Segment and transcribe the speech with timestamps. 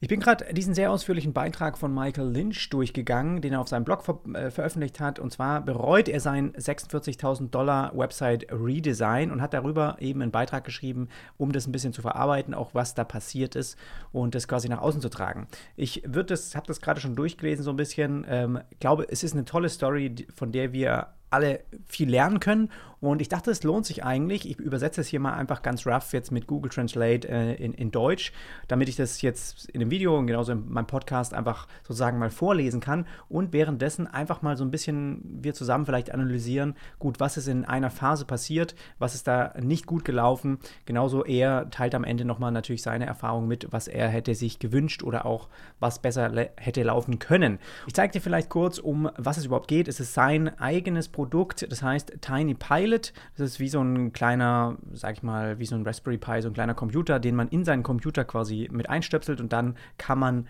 [0.00, 3.82] Ich bin gerade diesen sehr ausführlichen Beitrag von Michael Lynch durchgegangen, den er auf seinem
[3.82, 5.18] Blog ver äh, veröffentlicht hat.
[5.18, 10.62] Und zwar bereut er sein 46.000 Dollar Website Redesign und hat darüber eben einen Beitrag
[10.62, 13.76] geschrieben, um das ein bisschen zu verarbeiten, auch was da passiert ist
[14.12, 15.48] und das quasi nach außen zu tragen.
[15.74, 18.24] Ich das, habe das gerade schon durchgelesen so ein bisschen.
[18.28, 22.70] Ähm, glaube, es ist eine tolle Story, von der wir alle viel lernen können.
[23.00, 24.48] Und ich dachte, es lohnt sich eigentlich.
[24.48, 27.92] Ich übersetze es hier mal einfach ganz rough jetzt mit Google Translate äh, in, in
[27.92, 28.32] Deutsch,
[28.66, 32.30] damit ich das jetzt in dem Video und genauso in meinem Podcast einfach sozusagen mal
[32.30, 37.36] vorlesen kann und währenddessen einfach mal so ein bisschen wir zusammen vielleicht analysieren, gut, was
[37.36, 40.58] ist in einer Phase passiert, was ist da nicht gut gelaufen.
[40.84, 45.04] Genauso er teilt am Ende nochmal natürlich seine Erfahrung mit, was er hätte sich gewünscht
[45.04, 45.48] oder auch
[45.78, 47.60] was besser hätte laufen können.
[47.86, 49.86] Ich zeige dir vielleicht kurz, um was es überhaupt geht.
[49.86, 53.12] Es ist sein eigenes Produkt, das heißt Tiny Pilot.
[53.36, 56.46] Das ist wie so ein kleiner, sag ich mal, wie so ein Raspberry Pi, so
[56.46, 60.46] ein kleiner Computer, den man in seinen Computer quasi mit einstöpselt und dann kann man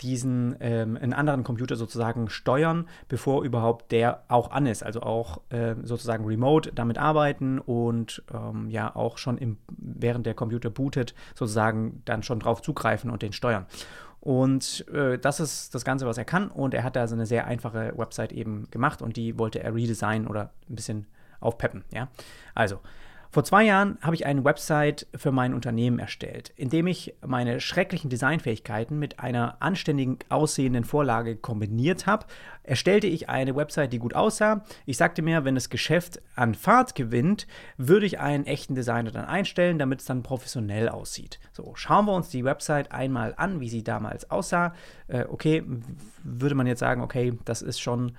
[0.00, 4.82] diesen ähm, einen anderen Computer sozusagen steuern, bevor überhaupt der auch an ist.
[4.82, 10.32] Also auch äh, sozusagen remote damit arbeiten und ähm, ja auch schon im, während der
[10.32, 13.66] Computer bootet, sozusagen dann schon drauf zugreifen und den steuern.
[14.26, 16.50] Und äh, das ist das Ganze, was er kann.
[16.50, 19.72] Und er hat da so eine sehr einfache Website eben gemacht und die wollte er
[19.72, 21.06] redesignen oder ein bisschen
[21.38, 21.84] aufpeppen.
[21.92, 22.08] Ja?
[22.52, 22.80] Also,
[23.30, 28.10] vor zwei Jahren habe ich eine Website für mein Unternehmen erstellt, indem ich meine schrecklichen
[28.10, 32.26] Designfähigkeiten mit einer anständigen aussehenden Vorlage kombiniert habe.
[32.62, 34.64] Erstellte ich eine Website, die gut aussah.
[34.86, 39.24] Ich sagte mir, wenn das Geschäft an Fahrt gewinnt, würde ich einen echten Designer dann
[39.24, 41.38] einstellen, damit es dann professionell aussieht.
[41.52, 44.74] So, schauen wir uns die Website einmal an, wie sie damals aussah.
[45.08, 45.62] Äh, okay,
[46.24, 48.12] würde man jetzt sagen, okay, das ist schon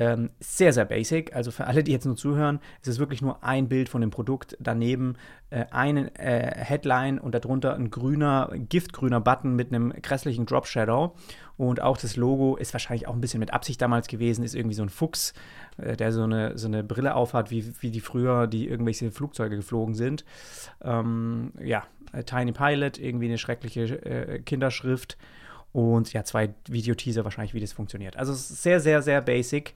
[0.00, 1.36] ähm, sehr, sehr basic.
[1.36, 4.08] Also für alle, die jetzt nur zuhören, ist es wirklich nur ein Bild von dem
[4.08, 4.56] Produkt.
[4.58, 5.16] Daneben
[5.50, 11.14] äh, eine äh, Headline und darunter ein grüner, giftgrüner Button mit einem grässlichen Drop Shadow.
[11.58, 14.74] Und auch das Logo ist wahrscheinlich auch ein bisschen mit Absicht damals gewesen, ist irgendwie
[14.74, 15.34] so ein Fuchs,
[15.76, 19.56] äh, der so eine, so eine Brille aufhat, wie, wie die früher, die irgendwelche Flugzeuge
[19.56, 20.24] geflogen sind.
[20.82, 21.82] Ähm, ja,
[22.24, 25.18] Tiny Pilot, irgendwie eine schreckliche äh, Kinderschrift
[25.72, 28.16] und ja, zwei Videoteaser wahrscheinlich, wie das funktioniert.
[28.16, 29.74] Also sehr, sehr, sehr basic.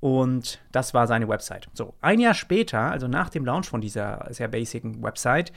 [0.00, 1.68] Und das war seine Website.
[1.74, 5.52] So, ein Jahr später, also nach dem Launch von dieser sehr basic Website,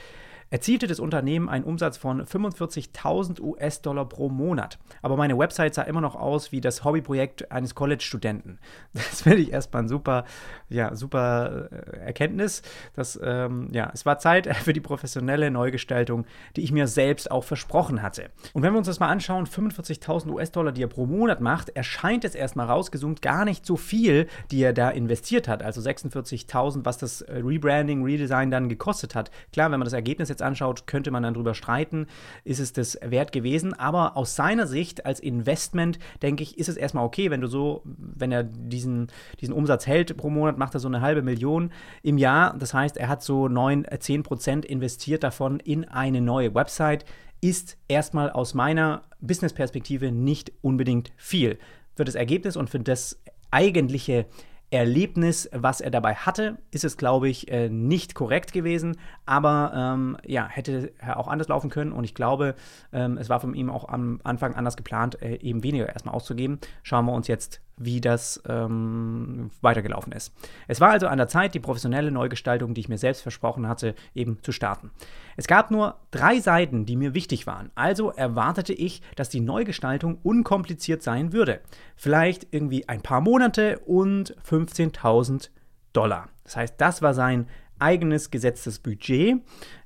[0.50, 4.80] erzielte das Unternehmen einen Umsatz von 45.000 US-Dollar pro Monat.
[5.02, 8.60] Aber meine Website sah immer noch aus wie das Hobbyprojekt eines College-Studenten.
[9.10, 10.26] Das finde ich erstmal ein super,
[10.70, 12.62] ja, super äh, Erkenntnis.
[12.96, 17.44] Das, ähm, ja, es war Zeit für die professionelle Neugestaltung, die ich mir selbst auch
[17.44, 18.30] versprochen hatte.
[18.54, 22.26] Und wenn wir uns das mal anschauen, 45.000 US-Dollar, die er pro Monat macht, erscheint
[22.26, 25.64] es erstmal rausgesucht gar nicht so viel, die er da investiert hat.
[25.64, 29.32] Also 46.000, was das äh, Rebranding, Redesign dann gekostet hat.
[29.54, 32.08] Klar, wenn man das Ergebnis jetzt jetzt anschaut, könnte man dann drüber streiten,
[32.44, 33.74] ist es das wert gewesen.
[33.74, 37.84] Aber aus seiner Sicht als Investment, denke ich, ist es erstmal okay, wenn du so,
[37.86, 39.08] wenn er diesen,
[39.40, 42.58] diesen Umsatz hält pro Monat, macht er so eine halbe Million im Jahr.
[42.58, 47.06] Das heißt, er hat so 9, 10 Prozent investiert davon in eine neue Website.
[47.42, 51.58] Ist erstmal aus meiner Business-Perspektive nicht unbedingt viel.
[51.96, 54.26] Für das Ergebnis und für das eigentliche
[54.72, 58.98] Erlebnis, was er dabei hatte, ist es, glaube ich, äh, nicht korrekt gewesen.
[59.26, 61.92] Aber ähm, ja, hätte auch anders laufen können.
[61.92, 62.56] Und ich glaube,
[62.94, 66.60] ähm, es war von ihm auch am Anfang anders geplant, äh, eben weniger erstmal auszugeben.
[66.84, 70.34] Schauen wir uns jetzt wie das ähm, weitergelaufen ist.
[70.68, 73.96] Es war also an der Zeit, die professionelle Neugestaltung, die ich mir selbst versprochen hatte,
[74.14, 74.92] eben zu starten.
[75.38, 77.72] Es gab nur drei Seiten, die mir wichtig waren.
[77.76, 81.62] Also erwartete ich, dass die Neugestaltung unkompliziert sein würde.
[81.96, 85.50] Vielleicht irgendwie ein paar Monate und 15.000
[85.94, 86.30] Dollar.
[86.44, 87.48] Das heißt, das war sein
[87.80, 89.38] eigenes gesetztes Budget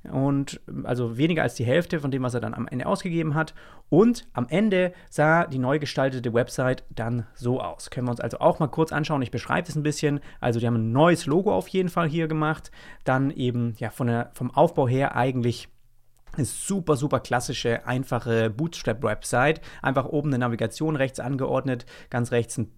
[0.02, 3.54] und also weniger als die Hälfte von dem, was er dann am Ende ausgegeben hat.
[3.88, 7.90] Und am Ende sah die neu gestaltete Website dann so aus.
[7.90, 9.22] Können wir uns also auch mal kurz anschauen.
[9.22, 10.20] Ich beschreibe es ein bisschen.
[10.40, 12.70] Also die haben ein neues Logo auf jeden Fall hier gemacht.
[13.04, 15.68] Dann eben ja von der, vom Aufbau her eigentlich
[16.36, 19.60] eine super, super klassische, einfache Bootstrap-Website.
[19.82, 22.72] Einfach oben eine Navigation rechts angeordnet, ganz rechts ein,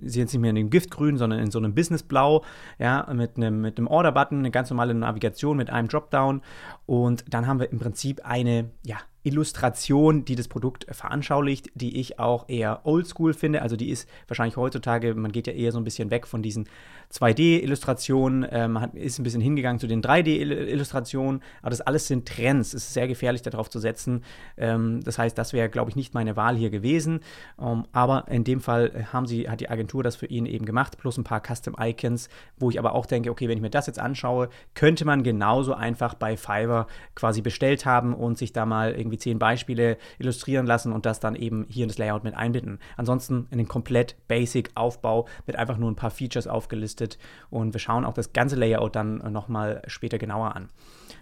[0.00, 2.44] sie jetzt nicht mehr in dem Giftgrün, sondern in so einem Businessblau,
[2.78, 6.42] ja, mit einem, mit einem Order-Button, eine ganz normale Navigation mit einem Dropdown.
[6.86, 12.18] Und dann haben wir im Prinzip eine, ja, Illustration, die das Produkt veranschaulicht, die ich
[12.18, 13.62] auch eher oldschool finde.
[13.62, 16.68] Also die ist wahrscheinlich heutzutage, man geht ja eher so ein bisschen weg von diesen
[17.12, 22.74] 2D-Illustrationen, ähm, ist ein bisschen hingegangen zu den 3D-Illustrationen, aber das alles sind Trends.
[22.74, 24.24] Es ist sehr gefährlich, darauf zu setzen.
[24.56, 27.20] Ähm, das heißt, das wäre, glaube ich, nicht meine Wahl hier gewesen.
[27.60, 30.98] Ähm, aber in dem Fall haben sie, hat die Agentur das für ihn eben gemacht,
[30.98, 32.28] plus ein paar Custom-Icons,
[32.58, 35.74] wo ich aber auch denke, okay, wenn ich mir das jetzt anschaue, könnte man genauso
[35.74, 40.66] einfach bei Fiverr quasi bestellt haben und sich da mal irgendwie irgendwie zehn Beispiele illustrieren
[40.66, 42.78] lassen und das dann eben hier in das Layout mit einbinden.
[42.96, 47.01] Ansonsten in den komplett basic Aufbau mit einfach nur ein paar Features aufgelistet
[47.50, 50.68] und wir schauen auch das ganze Layout dann nochmal später genauer an.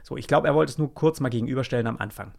[0.03, 2.33] So, ich glaube, er wollte es nur kurz mal gegenüberstellen am Anfang.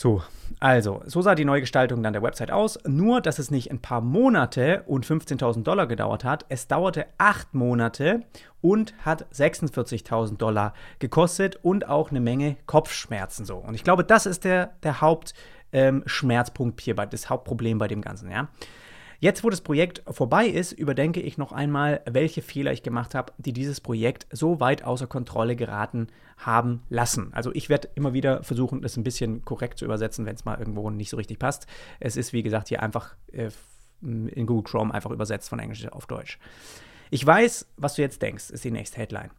[0.00, 0.22] So,
[0.60, 2.78] also, so sah die Neugestaltung dann der Website aus.
[2.86, 6.46] Nur, dass es nicht ein paar Monate und 15.000 Dollar gedauert hat.
[6.48, 8.22] Es dauerte acht Monate
[8.60, 13.56] und hat 46.000 Dollar gekostet und auch eine Menge Kopfschmerzen so.
[13.56, 18.30] Und ich glaube, das ist der, der Hauptschmerzpunkt ähm, hier, das Hauptproblem bei dem Ganzen,
[18.30, 18.46] ja.
[19.20, 23.32] Jetzt, wo das Projekt vorbei ist, überdenke ich noch einmal, welche Fehler ich gemacht habe,
[23.38, 26.06] die dieses Projekt so weit außer Kontrolle geraten
[26.36, 27.32] haben lassen.
[27.32, 30.58] Also ich werde immer wieder versuchen, das ein bisschen korrekt zu übersetzen, wenn es mal
[30.58, 31.66] irgendwo nicht so richtig passt.
[31.98, 33.50] Es ist, wie gesagt, hier einfach äh,
[34.02, 36.38] in Google Chrome einfach übersetzt von Englisch auf Deutsch.
[37.10, 39.30] Ich weiß, was du jetzt denkst, ist die nächste Headline.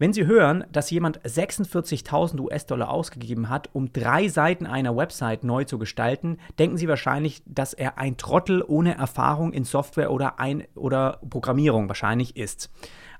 [0.00, 5.64] Wenn Sie hören, dass jemand 46.000 US-Dollar ausgegeben hat, um drei Seiten einer Website neu
[5.64, 10.64] zu gestalten, denken Sie wahrscheinlich, dass er ein Trottel ohne Erfahrung in Software oder, ein
[10.74, 12.70] oder Programmierung wahrscheinlich ist.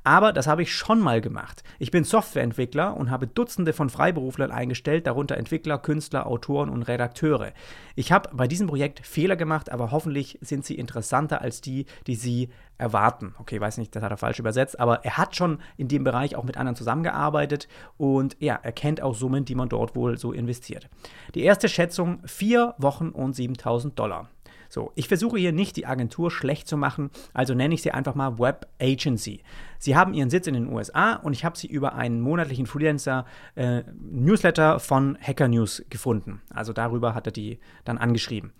[0.02, 1.62] Aber das habe ich schon mal gemacht.
[1.78, 7.52] Ich bin Softwareentwickler und habe Dutzende von Freiberuflern eingestellt, darunter Entwickler, Künstler, Autoren und Redakteure.
[7.96, 12.14] Ich habe bei diesem Projekt Fehler gemacht, aber hoffentlich sind sie interessanter als die, die
[12.14, 12.48] Sie
[12.78, 13.34] erwarten.
[13.38, 16.34] Okay, weiß nicht, das hat er falsch übersetzt, aber er hat schon in dem Bereich
[16.34, 17.68] auch mit anderen zusammengearbeitet
[17.98, 20.88] und ja, er kennt auch Summen, die man dort wohl so investiert.
[21.34, 24.30] Die erste Schätzung: vier Wochen und 7000 Dollar.
[24.70, 28.14] So, ich versuche hier nicht die Agentur schlecht zu machen, also nenne ich sie einfach
[28.14, 29.42] mal Web Agency.
[29.80, 34.76] Sie haben ihren Sitz in den USA und ich habe sie über einen monatlichen Freelancer-Newsletter
[34.76, 36.40] äh, von Hacker News gefunden.
[36.54, 38.52] Also darüber hat er die dann angeschrieben.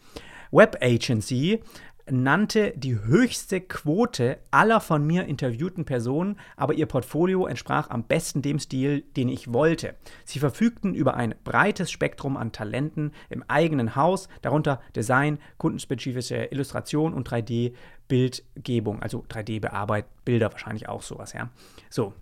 [0.51, 1.61] Web Agency
[2.09, 8.43] nannte die höchste Quote aller von mir interviewten Personen, aber ihr Portfolio entsprach am besten
[8.43, 9.95] dem Stil, den ich wollte.
[10.25, 17.15] Sie verfügten über ein breites Spektrum an Talenten im eigenen Haus, darunter Design, kundenspezifische Illustration
[17.15, 21.51] und 3D-Bildgebung, also 3D-Bearbeitet Bilder wahrscheinlich auch sowas, ja.
[21.89, 22.15] So.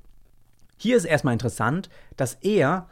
[0.77, 2.89] Hier ist erstmal interessant, dass er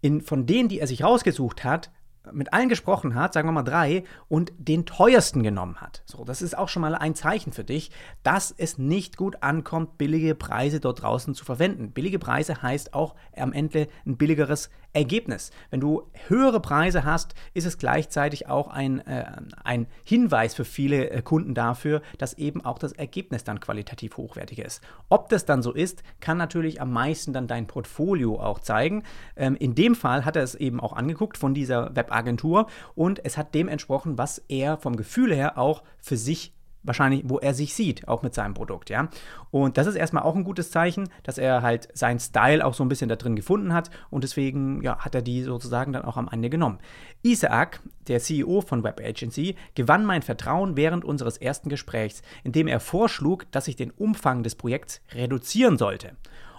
[0.00, 1.90] in, von denen, die er sich rausgesucht hat,
[2.32, 6.02] mit allen gesprochen hat, sagen wir mal drei, und den teuersten genommen hat.
[6.06, 7.90] So, das ist auch schon mal ein Zeichen für dich,
[8.22, 11.92] dass es nicht gut ankommt, billige Preise dort draußen zu verwenden.
[11.92, 15.50] Billige Preise heißt auch am Ende ein billigeres Ergebnis.
[15.70, 19.24] Wenn du höhere Preise hast, ist es gleichzeitig auch ein, äh,
[19.62, 24.58] ein Hinweis für viele äh, Kunden dafür, dass eben auch das Ergebnis dann qualitativ hochwertig
[24.58, 24.82] ist.
[25.08, 29.02] Ob das dann so ist, kann natürlich am meisten dann dein Portfolio auch zeigen.
[29.36, 33.24] Ähm, in dem Fall hat er es eben auch angeguckt von dieser Web Agentur und
[33.24, 37.54] es hat dem entsprochen, was er vom Gefühl her auch für sich wahrscheinlich, wo er
[37.54, 39.08] sich sieht, auch mit seinem Produkt, ja.
[39.50, 42.84] Und das ist erstmal auch ein gutes Zeichen, dass er halt seinen Style auch so
[42.84, 46.16] ein bisschen da drin gefunden hat und deswegen, ja, hat er die sozusagen dann auch
[46.16, 46.78] am Ende genommen.
[47.22, 52.80] Isaac, der CEO von Web Agency, gewann mein Vertrauen während unseres ersten Gesprächs, indem er
[52.80, 56.16] vorschlug, dass ich den Umfang des Projekts reduzieren sollte.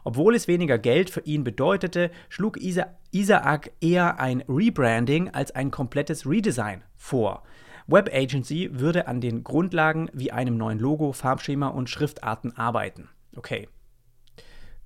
[0.09, 6.25] Obwohl es weniger Geld für ihn bedeutete, schlug Isaac eher ein Rebranding als ein komplettes
[6.25, 7.43] Redesign vor.
[7.85, 13.07] Web Agency würde an den Grundlagen wie einem neuen Logo, Farbschema und Schriftarten arbeiten.
[13.35, 13.67] Okay.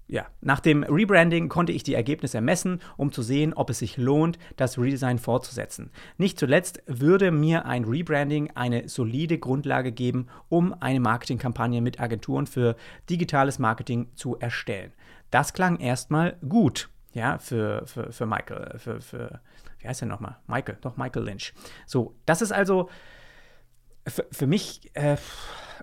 [0.08, 3.96] Ja, nach dem Rebranding konnte ich die Ergebnisse messen, um zu sehen, ob es sich
[3.96, 5.90] lohnt, das Redesign fortzusetzen.
[6.18, 12.45] Nicht zuletzt würde mir ein Rebranding eine solide Grundlage geben, um eine Marketingkampagne mit Agenturen
[12.45, 12.76] für
[13.09, 14.92] digitales Marketing zu erstellen.
[15.33, 19.40] Das klang erstmal gut, ja, für, für, für Michael, für, für,
[19.80, 20.37] wie heißt er nochmal?
[20.45, 21.56] Michael, doch Michael Lynch.
[21.87, 22.87] So, das ist also
[24.07, 25.18] für, für mich, äh,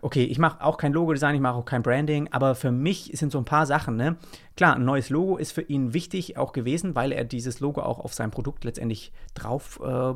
[0.03, 3.33] okay, ich mache auch kein Logo-Design, ich mache auch kein Branding, aber für mich sind
[3.33, 4.19] so ein paar Sachen, ne?
[4.57, 7.99] Klar, ein neues Logo ist für ihn wichtig auch gewesen, weil er dieses Logo auch
[7.99, 10.15] auf sein Produkt letztendlich drauf äh,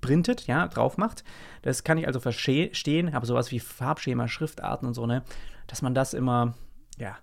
[0.00, 1.22] printet, ja, drauf macht.
[1.62, 5.22] Das kann ich also verstehen, aber sowas wie Farbschema, Schriftarten und so, ne,
[5.68, 6.54] dass man das immer,
[6.98, 7.16] ja,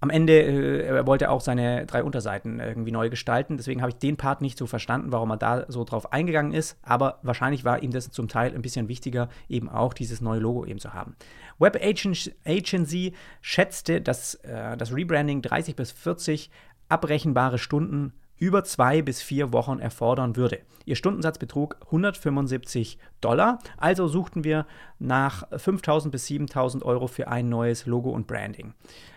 [0.00, 3.56] am Ende, äh, er wollte auch seine drei Unterseiten irgendwie neu gestalten.
[3.56, 6.78] Deswegen habe ich den Part nicht so verstanden, warum er da so drauf eingegangen ist.
[6.82, 10.66] Aber wahrscheinlich war ihm das zum Teil ein bisschen wichtiger, eben auch dieses neue Logo
[10.66, 11.16] eben zu haben.
[11.58, 16.50] Web Agency schätzte, dass äh, das Rebranding 30 bis 40
[16.88, 20.60] abrechenbare Stunden über zwei bis vier Wochen erfordern würde.
[20.84, 24.66] Ihr Stundensatz betrug 175 Dollar, also suchten wir
[24.98, 28.74] nach 5000 bis 7000 Euro für ein neues Logo und Branding.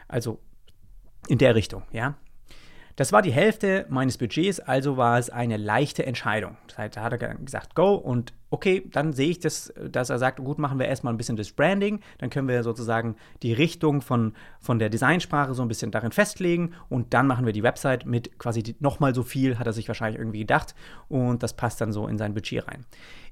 [0.08, 0.40] Also
[1.28, 2.16] in der Richtung, ja.
[2.98, 6.58] Das war die Hälfte meines Budgets, also war es eine leichte Entscheidung.
[6.68, 10.18] Das heißt, da hat er gesagt, go und okay, dann sehe ich das, dass er
[10.18, 14.02] sagt, gut, machen wir erstmal ein bisschen das Branding, dann können wir sozusagen die Richtung
[14.02, 18.08] von, von der Designsprache so ein bisschen darin festlegen und dann machen wir die Website
[18.08, 20.74] mit quasi nochmal so viel, hat er sich wahrscheinlich irgendwie gedacht
[21.08, 22.84] und das passt dann so in sein Budget rein.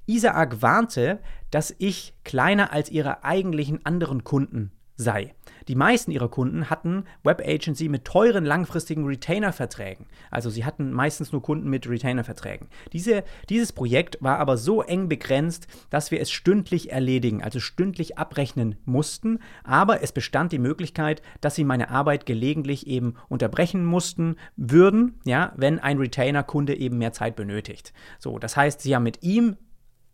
[0.05, 1.17] Isaac warnte,
[1.49, 5.33] dass ich kleiner als ihre eigentlichen anderen Kunden sei.
[5.67, 10.05] Die meisten ihrer Kunden hatten Web Agency mit teuren langfristigen Retainer-Verträgen.
[10.31, 12.67] Also sie hatten meistens nur Kunden mit Retainer-Verträgen.
[12.93, 18.17] Diese, dieses Projekt war aber so eng begrenzt, dass wir es stündlich erledigen, also stündlich
[18.17, 19.39] abrechnen mussten.
[19.63, 25.53] Aber es bestand die Möglichkeit, dass sie meine Arbeit gelegentlich eben unterbrechen mussten würden, ja,
[25.57, 27.93] wenn ein Retainer-Kunde eben mehr Zeit benötigt.
[28.19, 29.57] So, das heißt, sie haben mit ihm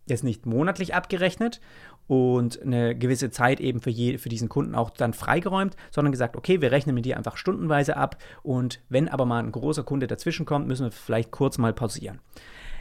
[0.06, 1.60] jetzt nicht monatlich abgerechnet
[2.12, 6.36] und eine gewisse Zeit eben für, je, für diesen Kunden auch dann freigeräumt, sondern gesagt,
[6.36, 10.08] okay, wir rechnen mit dir einfach stundenweise ab und wenn aber mal ein großer Kunde
[10.08, 12.20] dazwischen kommt, müssen wir vielleicht kurz mal pausieren.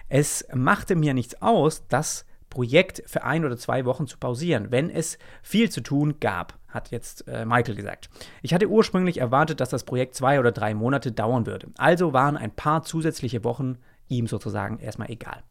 [0.09, 4.89] Es machte mir nichts aus, das Projekt für ein oder zwei Wochen zu pausieren, wenn
[4.89, 8.09] es viel zu tun gab, hat jetzt äh, Michael gesagt.
[8.41, 11.69] Ich hatte ursprünglich erwartet, dass das Projekt zwei oder drei Monate dauern würde.
[11.77, 13.77] Also waren ein paar zusätzliche Wochen
[14.09, 15.41] ihm sozusagen erstmal egal.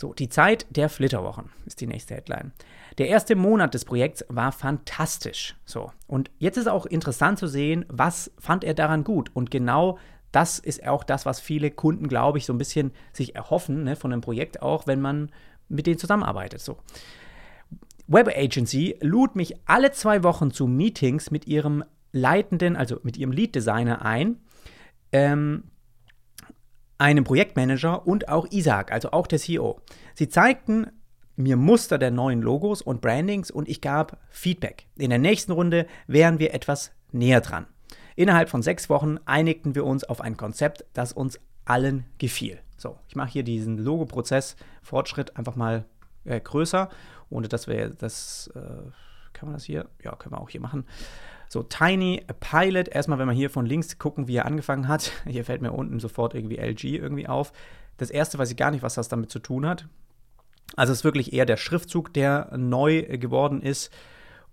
[0.00, 2.52] So, die Zeit der Flitterwochen ist die nächste Headline.
[2.96, 5.56] Der erste Monat des Projekts war fantastisch.
[5.66, 9.30] So, und jetzt ist auch interessant zu sehen, was fand er daran gut.
[9.34, 9.98] Und genau
[10.32, 13.94] das ist auch das, was viele Kunden, glaube ich, so ein bisschen sich erhoffen ne,
[13.94, 15.30] von einem Projekt, auch wenn man
[15.68, 16.62] mit denen zusammenarbeitet.
[16.62, 16.78] So.
[18.06, 23.32] Web Agency lud mich alle zwei Wochen zu Meetings mit ihrem leitenden, also mit ihrem
[23.32, 24.38] Lead Designer ein.
[25.12, 25.64] Ähm,
[27.00, 29.80] einem Projektmanager und auch Isaac, also auch der CEO.
[30.14, 30.86] Sie zeigten
[31.34, 34.86] mir Muster der neuen Logos und Brandings und ich gab Feedback.
[34.96, 37.66] In der nächsten Runde wären wir etwas näher dran.
[38.16, 42.58] Innerhalb von sechs Wochen einigten wir uns auf ein Konzept, das uns allen gefiel.
[42.76, 45.86] So, ich mache hier diesen Logo-Prozess Fortschritt einfach mal
[46.24, 46.90] äh, größer,
[47.30, 48.60] ohne dass wir das, äh,
[49.32, 49.88] kann man das hier?
[50.04, 50.84] Ja, können wir auch hier machen.
[51.52, 55.44] So, Tiny Pilot, erstmal, wenn wir hier von links gucken, wie er angefangen hat, hier
[55.44, 57.52] fällt mir unten sofort irgendwie LG irgendwie auf.
[57.96, 59.88] Das erste weiß ich gar nicht, was das damit zu tun hat.
[60.76, 63.92] Also es ist wirklich eher der Schriftzug, der neu geworden ist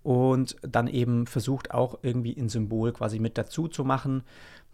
[0.02, 4.24] und dann eben versucht auch irgendwie ein Symbol quasi mit dazu zu machen.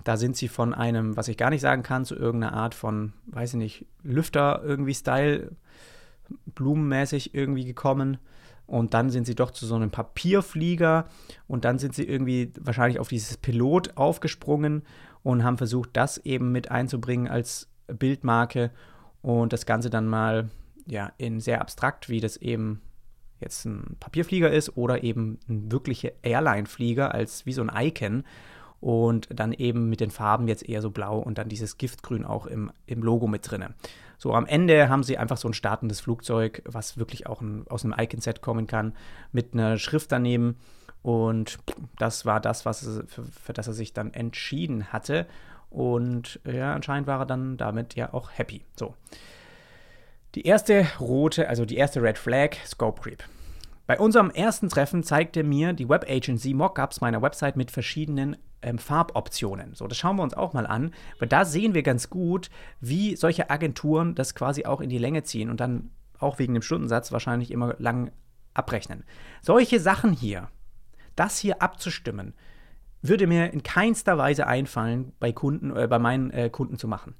[0.02, 3.12] Da sind sie von einem, was ich gar nicht sagen kann, zu irgendeiner Art von,
[3.26, 5.52] weiß ich nicht, Lüfter irgendwie Style,
[6.46, 8.16] blumenmäßig irgendwie gekommen.
[8.66, 11.06] Und dann sind sie doch zu so einem Papierflieger
[11.46, 14.82] und dann sind sie irgendwie wahrscheinlich auf dieses Pilot aufgesprungen
[15.22, 18.70] und haben versucht, das eben mit einzubringen als Bildmarke
[19.20, 20.48] und das Ganze dann mal
[20.86, 22.80] ja in sehr abstrakt, wie das eben
[23.40, 28.24] jetzt ein Papierflieger ist oder eben ein wirklicher Airline-Flieger als wie so ein Icon
[28.84, 32.44] und dann eben mit den Farben jetzt eher so blau und dann dieses Giftgrün auch
[32.44, 33.72] im, im Logo mit drinne.
[34.18, 37.82] So am Ende haben sie einfach so ein startendes Flugzeug, was wirklich auch ein, aus
[37.82, 38.94] einem Icon-Set kommen kann,
[39.32, 40.58] mit einer Schrift daneben.
[41.00, 41.60] Und
[41.98, 45.26] das war das, was es, für, für das er sich dann entschieden hatte.
[45.70, 48.66] Und ja, anscheinend war er dann damit ja auch happy.
[48.76, 48.94] So.
[50.34, 53.24] Die erste rote, also die erste Red Flag, Scope Creep.
[53.86, 58.78] Bei unserem ersten Treffen zeigte mir die Web Agency Mockups meiner Website mit verschiedenen ähm,
[58.78, 59.74] Farboptionen.
[59.74, 62.48] So, das schauen wir uns auch mal an, weil da sehen wir ganz gut,
[62.80, 66.62] wie solche Agenturen das quasi auch in die Länge ziehen und dann auch wegen dem
[66.62, 68.10] Stundensatz wahrscheinlich immer lang
[68.54, 69.04] abrechnen.
[69.42, 70.48] Solche Sachen hier,
[71.14, 72.32] das hier abzustimmen,
[73.02, 77.14] würde mir in keinster Weise einfallen, bei Kunden, äh, bei meinen äh, Kunden zu machen.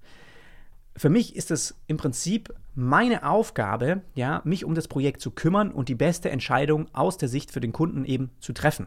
[0.97, 5.73] Für mich ist es im Prinzip meine Aufgabe, ja, mich um das Projekt zu kümmern
[5.73, 8.87] und die beste Entscheidung aus der Sicht für den Kunden eben zu treffen.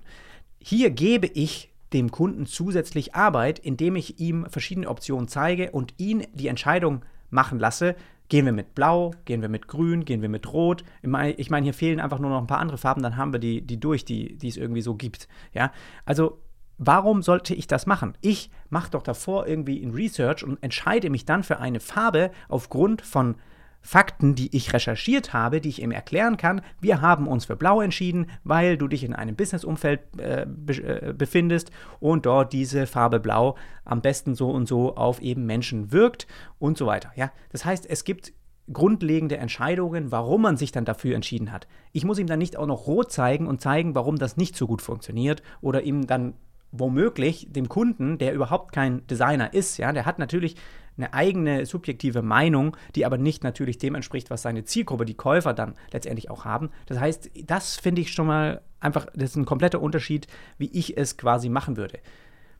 [0.59, 6.25] Hier gebe ich dem Kunden zusätzlich Arbeit, indem ich ihm verschiedene Optionen zeige und ihn
[6.33, 7.95] die Entscheidung machen lasse,
[8.29, 10.83] gehen wir mit Blau, gehen wir mit Grün, gehen wir mit Rot.
[11.01, 13.61] Ich meine, hier fehlen einfach nur noch ein paar andere Farben, dann haben wir die,
[13.61, 15.27] die durch, die, die es irgendwie so gibt.
[15.53, 15.71] Ja,
[16.05, 16.39] also
[16.77, 18.13] warum sollte ich das machen?
[18.21, 23.01] Ich mache doch davor irgendwie ein Research und entscheide mich dann für eine Farbe aufgrund
[23.01, 23.35] von
[23.81, 26.61] Fakten, die ich recherchiert habe, die ich ihm erklären kann.
[26.81, 31.13] Wir haben uns für Blau entschieden, weil du dich in einem Businessumfeld äh, be äh,
[31.13, 33.55] befindest und dort diese Farbe Blau
[33.85, 36.27] am besten so und so auf eben Menschen wirkt
[36.59, 37.11] und so weiter.
[37.15, 38.33] Ja, das heißt, es gibt
[38.73, 41.67] grundlegende Entscheidungen, warum man sich dann dafür entschieden hat.
[41.93, 44.67] Ich muss ihm dann nicht auch noch rot zeigen und zeigen, warum das nicht so
[44.67, 46.33] gut funktioniert oder ihm dann
[46.71, 50.55] womöglich dem Kunden, der überhaupt kein Designer ist, ja, der hat natürlich
[50.97, 55.53] eine eigene subjektive Meinung, die aber nicht natürlich dem entspricht, was seine Zielgruppe, die Käufer
[55.53, 56.71] dann letztendlich auch haben.
[56.87, 60.97] Das heißt, das finde ich schon mal einfach, das ist ein kompletter Unterschied, wie ich
[60.97, 61.99] es quasi machen würde.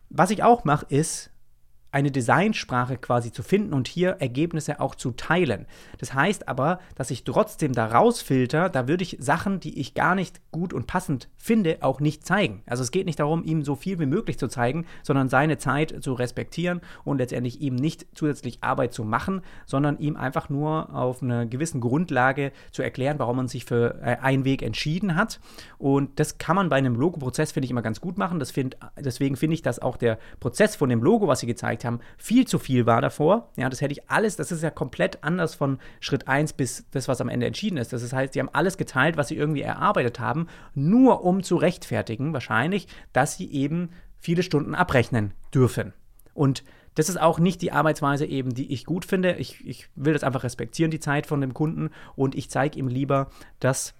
[0.09, 1.31] Was ich auch mache, ist
[1.97, 5.65] eine Designsprache quasi zu finden und hier Ergebnisse auch zu teilen.
[5.97, 10.13] Das heißt aber, dass ich trotzdem da rausfilter, da würde ich Sachen, die ich gar
[10.13, 12.61] nicht gut und passend finde, auch nicht zeigen.
[12.67, 16.03] Also es geht nicht darum, ihm so viel wie möglich zu zeigen, sondern seine Zeit
[16.03, 21.23] zu respektieren und letztendlich ihm nicht zusätzlich Arbeit zu machen, sondern ihm einfach nur auf
[21.23, 25.39] einer gewissen Grundlage zu erklären, warum man sich für äh, einen Weg entschieden hat.
[25.79, 28.39] Und das kann man bei einem Logo-Prozess, finde ich, immer ganz gut machen.
[28.45, 31.86] Find, deswegen finde ich, dass auch der Prozess von dem Logo, was sie gezeigt haben,
[32.17, 33.51] viel zu viel war davor.
[33.55, 37.07] Ja, das hätte ich alles, das ist ja komplett anders von Schritt 1 bis das,
[37.07, 37.93] was am Ende entschieden ist.
[37.93, 42.33] Das heißt, sie haben alles geteilt, was sie irgendwie erarbeitet haben, nur um zu rechtfertigen,
[42.33, 43.89] wahrscheinlich, dass sie eben
[44.19, 45.93] viele Stunden abrechnen dürfen.
[46.33, 46.63] Und
[46.95, 49.33] das ist auch nicht die Arbeitsweise eben, die ich gut finde.
[49.33, 51.91] Ich, ich will das einfach respektieren, die Zeit von dem Kunden.
[52.15, 53.29] Und ich zeige ihm lieber
[53.59, 53.93] das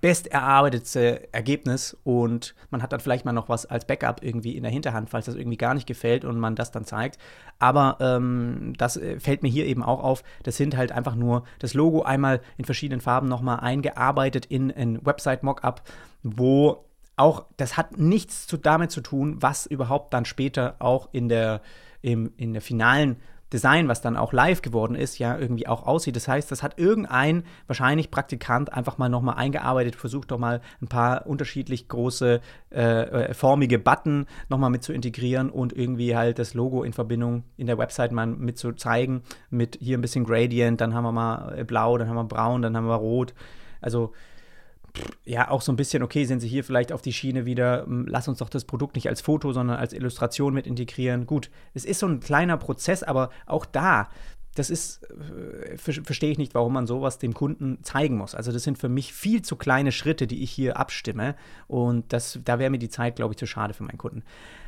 [0.00, 4.62] best erarbeitete Ergebnis und man hat dann vielleicht mal noch was als Backup irgendwie in
[4.62, 7.18] der Hinterhand, falls das irgendwie gar nicht gefällt und man das dann zeigt.
[7.58, 10.22] Aber ähm, das äh, fällt mir hier eben auch auf.
[10.42, 15.04] Das sind halt einfach nur das Logo einmal in verschiedenen Farben nochmal eingearbeitet in ein
[15.04, 15.82] Website-Mockup,
[16.22, 16.84] wo
[17.16, 21.60] auch, das hat nichts zu, damit zu tun, was überhaupt dann später auch in der,
[22.00, 23.16] im, in der finalen
[23.52, 26.16] Design, was dann auch live geworden ist, ja irgendwie auch aussieht.
[26.16, 30.88] Das heißt, das hat irgendein wahrscheinlich Praktikant einfach mal nochmal eingearbeitet, versucht doch mal ein
[30.88, 32.40] paar unterschiedlich große
[32.70, 37.44] äh, äh, formige Button nochmal mit zu integrieren und irgendwie halt das Logo in Verbindung
[37.56, 41.12] in der Website mal mit zu zeigen, mit hier ein bisschen Gradient, dann haben wir
[41.12, 43.34] mal äh, blau, dann haben wir braun, dann haben wir rot.
[43.80, 44.12] Also
[45.24, 48.06] ja, auch so ein bisschen, okay, sind sie hier vielleicht auf die Schiene wieder, hm,
[48.06, 51.26] lass uns doch das Produkt nicht als Foto, sondern als Illustration mit integrieren.
[51.26, 54.08] Gut, es ist so ein kleiner Prozess, aber auch da,
[54.54, 58.34] das ist, äh, verstehe ich nicht, warum man sowas dem Kunden zeigen muss.
[58.34, 61.36] Also das sind für mich viel zu kleine Schritte, die ich hier abstimme
[61.68, 64.24] und das, da wäre mir die Zeit, glaube ich, zu schade für meinen Kunden.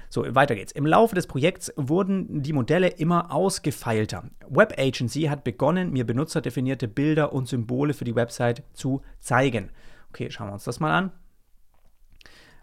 [0.09, 0.73] So, weiter geht's.
[0.73, 4.25] Im Laufe des Projekts wurden die Modelle immer ausgefeilter.
[4.47, 9.71] Web Agency hat begonnen, mir benutzerdefinierte Bilder und Symbole für die Website zu zeigen.
[10.13, 11.11] Okay, schauen wir uns das mal an.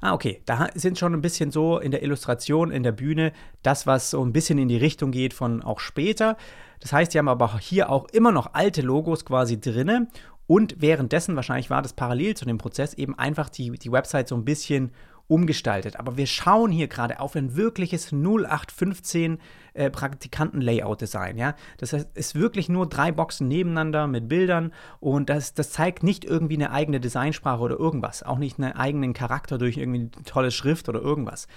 [0.02, 3.88] Ah, okay, da sind schon ein bisschen so in der Illustration, in der Bühne, das,
[3.88, 6.38] was so ein bisschen in die Richtung geht von auch später.
[6.80, 10.08] Das heißt, die haben aber hier auch immer noch alte Logos quasi drinne
[10.46, 14.36] und währenddessen, wahrscheinlich war das parallel zu dem Prozess, eben einfach die, die Website so
[14.36, 14.92] ein bisschen
[15.30, 15.98] umgestaltet.
[15.98, 19.38] Aber wir schauen hier gerade auf ein wirkliches 0815
[19.74, 21.38] äh, Praktikanten-Layout-Design.
[21.38, 21.56] Ja?
[21.78, 26.26] Das heißt, ist wirklich nur drei Boxen nebeneinander mit Bildern und das, das zeigt nicht
[26.26, 28.24] irgendwie eine eigene Designsprache oder irgendwas.
[28.24, 31.48] Auch nicht einen eigenen Charakter durch irgendwie eine tolle Schrift oder irgendwas.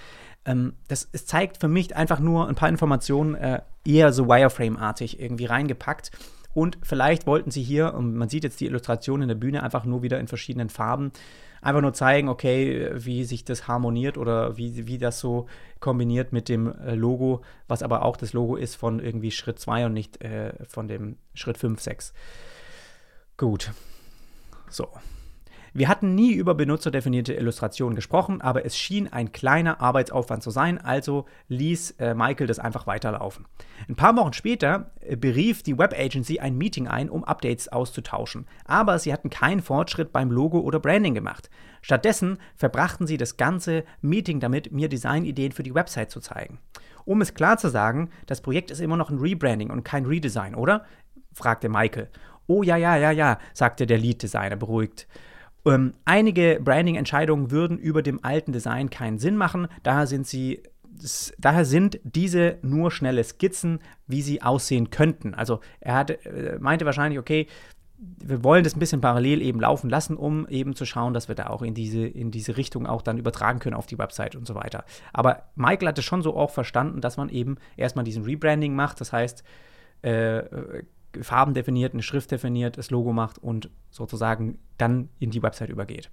[0.45, 5.19] Ähm, das es zeigt für mich einfach nur ein paar Informationen, äh, eher so Wireframe-artig
[5.19, 6.11] irgendwie reingepackt.
[6.53, 9.85] Und vielleicht wollten sie hier, und man sieht jetzt die Illustration in der Bühne einfach
[9.85, 11.11] nur wieder in verschiedenen Farben,
[11.63, 15.47] einfach nur zeigen, okay, wie sich das harmoniert oder wie, wie das so
[15.79, 19.85] kombiniert mit dem äh, Logo, was aber auch das Logo ist von irgendwie Schritt 2
[19.87, 22.13] und nicht äh, von dem Schritt 5, 6.
[23.37, 23.71] Gut.
[24.69, 24.87] So.
[25.75, 30.77] Wir hatten nie über benutzerdefinierte Illustrationen gesprochen, aber es schien ein kleiner Arbeitsaufwand zu sein,
[30.77, 33.47] also ließ äh, Michael das einfach weiterlaufen.
[33.89, 38.45] Ein paar Wochen später äh, berief die Web Agency ein Meeting ein, um Updates auszutauschen,
[38.65, 41.49] aber sie hatten keinen Fortschritt beim Logo oder Branding gemacht.
[41.81, 46.59] Stattdessen verbrachten sie das ganze Meeting damit, mir Designideen für die Website zu zeigen.
[47.03, 50.53] Um es klar zu sagen, das Projekt ist immer noch ein Rebranding und kein Redesign,
[50.53, 50.85] oder?
[51.33, 52.09] fragte Michael.
[52.45, 55.07] Oh ja, ja, ja, ja, sagte der Lead-Designer beruhigt.
[55.65, 60.63] Ähm, einige Branding-Entscheidungen würden über dem alten Design keinen Sinn machen, daher sind sie
[61.39, 65.33] daher sind diese nur schnelle Skizzen, wie sie aussehen könnten.
[65.33, 67.47] Also er hat, äh, meinte wahrscheinlich, okay,
[67.97, 71.35] wir wollen das ein bisschen parallel eben laufen lassen, um eben zu schauen, dass wir
[71.35, 74.45] da auch in diese, in diese Richtung auch dann übertragen können auf die Website und
[74.45, 74.83] so weiter.
[75.13, 79.13] Aber Michael hatte schon so auch verstanden, dass man eben erstmal diesen Rebranding macht, das
[79.13, 79.43] heißt,
[80.01, 80.43] äh,
[81.21, 86.09] Farben definiert, eine Schrift definiert, das Logo macht und sozusagen dann in die Website übergeht.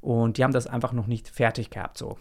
[0.00, 2.18] Und die haben das einfach noch nicht fertig gehabt so.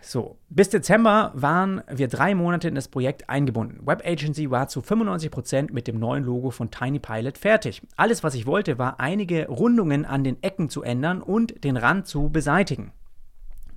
[0.00, 3.86] So, bis Dezember waren wir drei Monate in das Projekt eingebunden.
[3.86, 7.80] Web Agency war zu 95% mit dem neuen Logo von Tiny Pilot fertig.
[7.96, 12.06] Alles, was ich wollte, war einige Rundungen an den Ecken zu ändern und den Rand
[12.06, 12.92] zu beseitigen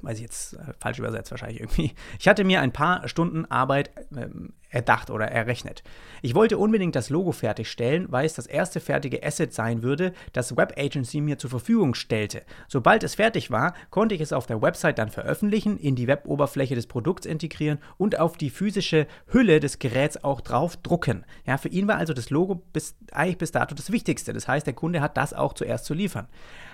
[0.01, 1.93] weiß ich jetzt äh, falsch übersetzt wahrscheinlich irgendwie.
[2.19, 4.27] Ich hatte mir ein paar Stunden Arbeit äh,
[4.69, 5.83] erdacht oder errechnet.
[6.21, 10.57] Ich wollte unbedingt das Logo fertigstellen, weil es das erste fertige Asset sein würde, das
[10.57, 12.43] Web Agency mir zur Verfügung stellte.
[12.67, 16.75] Sobald es fertig war, konnte ich es auf der Website dann veröffentlichen, in die Weboberfläche
[16.75, 21.25] des Produkts integrieren und auf die physische Hülle des Geräts auch drauf drucken.
[21.45, 24.33] Ja, für ihn war also das Logo bis, eigentlich bis dato das Wichtigste.
[24.33, 26.27] Das heißt, der Kunde hat das auch zuerst zu liefern.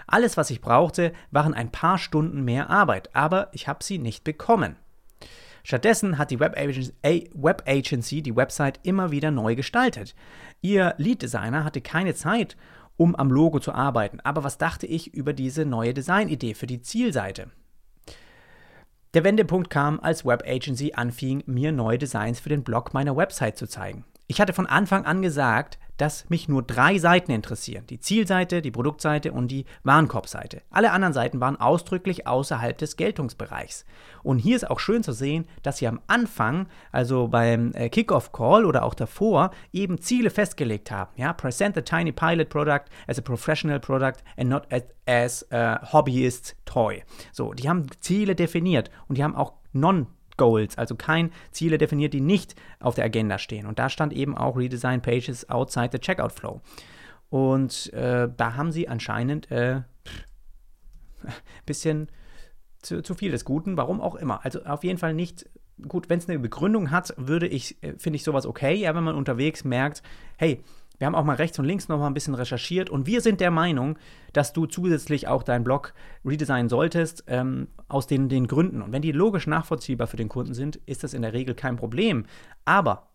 [0.07, 4.23] Alles, was ich brauchte, waren ein paar Stunden mehr Arbeit, aber ich habe sie nicht
[4.23, 4.75] bekommen.
[5.63, 6.93] Stattdessen hat die Web Agency,
[7.33, 10.13] Web Agency die Website immer wieder neu gestaltet.
[10.61, 12.57] Ihr Lead Designer hatte keine Zeit,
[12.97, 14.19] um am Logo zu arbeiten.
[14.19, 17.49] Aber was dachte ich über diese neue Designidee für die Zielseite?
[19.13, 23.57] Der Wendepunkt kam, als Web Agency anfing, mir neue Designs für den Blog meiner Website
[23.57, 24.05] zu zeigen.
[24.33, 27.85] Ich hatte von Anfang an gesagt, dass mich nur drei Seiten interessieren.
[27.85, 30.63] Die Zielseite, die Produktseite und die Warenkorbseite.
[30.71, 33.85] Alle anderen Seiten waren ausdrücklich außerhalb des Geltungsbereichs.
[34.23, 38.65] Und hier ist auch schön zu sehen, dass sie am Anfang, also beim äh, Kickoff-Call
[38.65, 41.11] oder auch davor, eben Ziele festgelegt haben.
[41.15, 45.93] Ja, present the tiny pilot product as a professional product and not as, as a
[45.93, 47.03] hobbyist toy.
[47.31, 52.13] So, die haben Ziele definiert und die haben auch non Goals, also kein Ziele definiert,
[52.13, 53.65] die nicht auf der Agenda stehen.
[53.65, 56.61] Und da stand eben auch Redesign Pages outside the Checkout Flow.
[57.29, 59.81] Und äh, da haben sie anscheinend äh,
[61.23, 61.33] ein
[61.65, 62.09] bisschen
[62.81, 64.45] zu, zu, viel des Guten, warum auch immer.
[64.45, 65.49] Also auf jeden Fall nicht
[65.87, 69.03] gut, wenn es eine Begründung hat, würde ich, äh, finde ich sowas okay, ja, wenn
[69.03, 70.03] man unterwegs merkt,
[70.37, 70.63] hey,
[70.99, 73.41] wir haben auch mal rechts und links noch mal ein bisschen recherchiert und wir sind
[73.41, 73.97] der Meinung,
[74.31, 78.81] dass du zusätzlich auch deinen Blog redesignen solltest, ähm, aus den, den Gründen.
[78.81, 81.75] Und wenn die logisch nachvollziehbar für den Kunden sind, ist das in der Regel kein
[81.75, 82.25] Problem.
[82.65, 83.09] Aber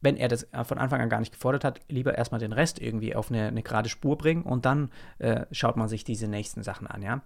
[0.00, 3.16] wenn er das von Anfang an gar nicht gefordert hat, lieber erstmal den Rest irgendwie
[3.16, 6.86] auf eine, eine gerade Spur bringen und dann äh, schaut man sich diese nächsten Sachen
[6.86, 7.22] an, ja.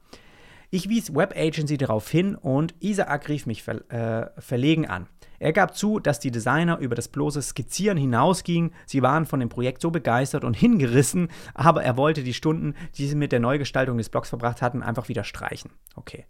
[0.71, 5.07] Ich wies Web Agency darauf hin und Isaac rief mich ver äh, verlegen an.
[5.39, 8.73] Er gab zu, dass die Designer über das bloße Skizzieren hinausgingen.
[8.87, 13.07] Sie waren von dem Projekt so begeistert und hingerissen, aber er wollte die Stunden, die
[13.07, 15.71] sie mit der Neugestaltung des Blogs verbracht hatten, einfach wieder streichen.
[15.95, 16.27] Okay.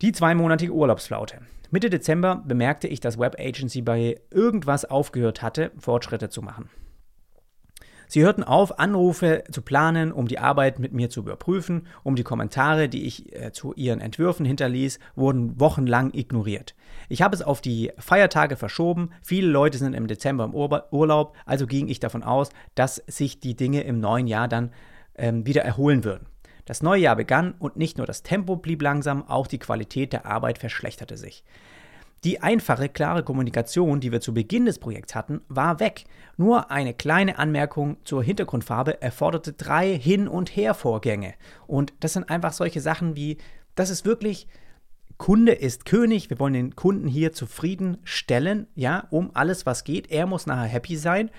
[0.00, 1.40] Die zweimonatige Urlaubsflaute.
[1.70, 6.70] Mitte Dezember bemerkte ich, dass Web Agency bei irgendwas aufgehört hatte, Fortschritte zu machen.
[8.14, 12.22] Sie hörten auf, Anrufe zu planen, um die Arbeit mit mir zu überprüfen, um die
[12.22, 16.76] Kommentare, die ich äh, zu ihren Entwürfen hinterließ, wurden wochenlang ignoriert.
[17.08, 21.66] Ich habe es auf die Feiertage verschoben, viele Leute sind im Dezember im Urlaub, also
[21.66, 24.70] ging ich davon aus, dass sich die Dinge im neuen Jahr dann
[25.16, 26.28] ähm, wieder erholen würden.
[26.66, 30.24] Das neue Jahr begann und nicht nur das Tempo blieb langsam, auch die Qualität der
[30.24, 31.42] Arbeit verschlechterte sich.
[32.24, 36.04] Die einfache, klare Kommunikation, die wir zu Beginn des Projekts hatten, war weg.
[36.38, 41.34] Nur eine kleine Anmerkung zur Hintergrundfarbe erforderte drei Hin- und Her-Vorgänge.
[41.66, 43.36] Und das sind einfach solche Sachen wie,
[43.74, 44.48] das ist wirklich,
[45.18, 50.10] Kunde ist König, wir wollen den Kunden hier zufriedenstellen, ja, um alles, was geht.
[50.10, 51.30] Er muss nachher happy sein.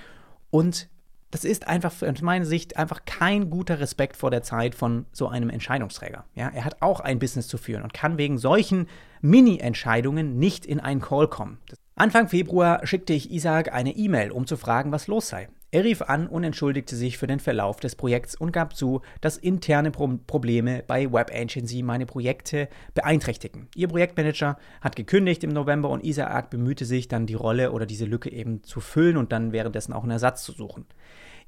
[0.52, 0.88] Und
[1.36, 5.28] das ist einfach aus meiner Sicht einfach kein guter Respekt vor der Zeit von so
[5.28, 6.24] einem Entscheidungsträger.
[6.34, 8.88] Ja, er hat auch ein Business zu führen und kann wegen solchen
[9.20, 11.58] Mini-Entscheidungen nicht in einen Call kommen.
[11.96, 15.50] Anfang Februar schickte ich Isaac eine E-Mail, um zu fragen, was los sei.
[15.72, 19.36] Er rief an und entschuldigte sich für den Verlauf des Projekts und gab zu, dass
[19.36, 23.68] interne Pro Probleme bei Web Agency meine Projekte beeinträchtigen.
[23.76, 28.06] Ihr Projektmanager hat gekündigt im November und Isaac bemühte sich dann die Rolle oder diese
[28.06, 30.86] Lücke eben zu füllen und dann währenddessen auch einen Ersatz zu suchen.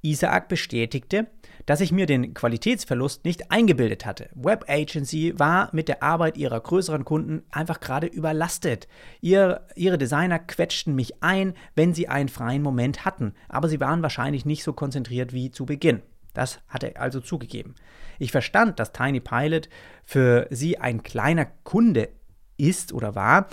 [0.02, 1.28] Isaac bestätigte,
[1.66, 4.30] dass ich mir den Qualitätsverlust nicht eingebildet hatte.
[4.34, 8.88] Web Agency war mit der Arbeit ihrer größeren Kunden einfach gerade überlastet.
[9.22, 14.02] Ihr, ihre Designer quetschten mich ein, wenn sie einen freien Moment hatten, aber sie waren
[14.02, 16.02] wahrscheinlich nicht so konzentriert wie zu Beginn.
[16.34, 17.76] Das hat er also zugegeben.
[18.20, 19.70] Ich verstand, dass Tiny Pilot
[20.04, 22.10] für sie ein kleiner Kunde
[22.58, 23.48] ist oder war,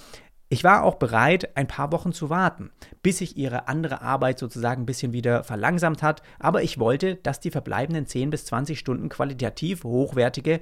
[0.48, 2.70] ich war auch bereit, ein paar Wochen zu warten,
[3.02, 7.40] bis sich ihre andere Arbeit sozusagen ein bisschen wieder verlangsamt hat, aber ich wollte, dass
[7.40, 10.60] die verbleibenden 10 bis 20 Stunden qualitativ hochwertige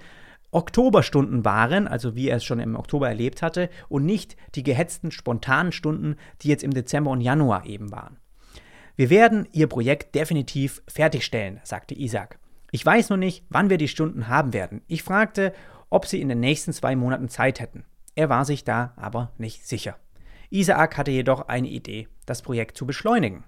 [0.53, 5.11] Oktoberstunden waren, also wie er es schon im Oktober erlebt hatte, und nicht die gehetzten,
[5.11, 8.19] spontanen Stunden, die jetzt im Dezember und Januar eben waren.
[8.95, 12.39] Wir werden Ihr Projekt definitiv fertigstellen, sagte Isaac.
[12.71, 14.83] Ich weiß nur nicht, wann wir die Stunden haben werden.
[14.87, 15.53] Ich fragte,
[15.89, 17.85] ob Sie in den nächsten zwei Monaten Zeit hätten.
[18.15, 19.97] Er war sich da aber nicht sicher.
[20.51, 23.45] Isaac hatte jedoch eine Idee, das Projekt zu beschleunigen.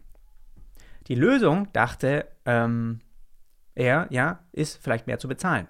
[1.09, 3.00] Die Lösung, dachte ähm,
[3.74, 5.68] er, ja, ist vielleicht mehr zu bezahlen.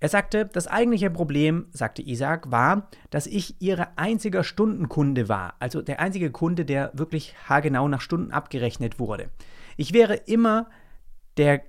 [0.00, 5.80] Er sagte, das eigentliche Problem, sagte Isaac, war, dass ich ihre einziger Stundenkunde war, also
[5.80, 9.30] der einzige Kunde, der wirklich haargenau nach Stunden abgerechnet wurde.
[9.76, 10.68] Ich wäre immer
[11.36, 11.62] der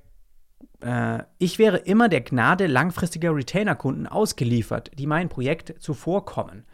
[0.83, 6.65] äh, ich wäre immer der Gnade langfristiger Retainer-Kunden ausgeliefert, die mein Projekt zuvorkommen.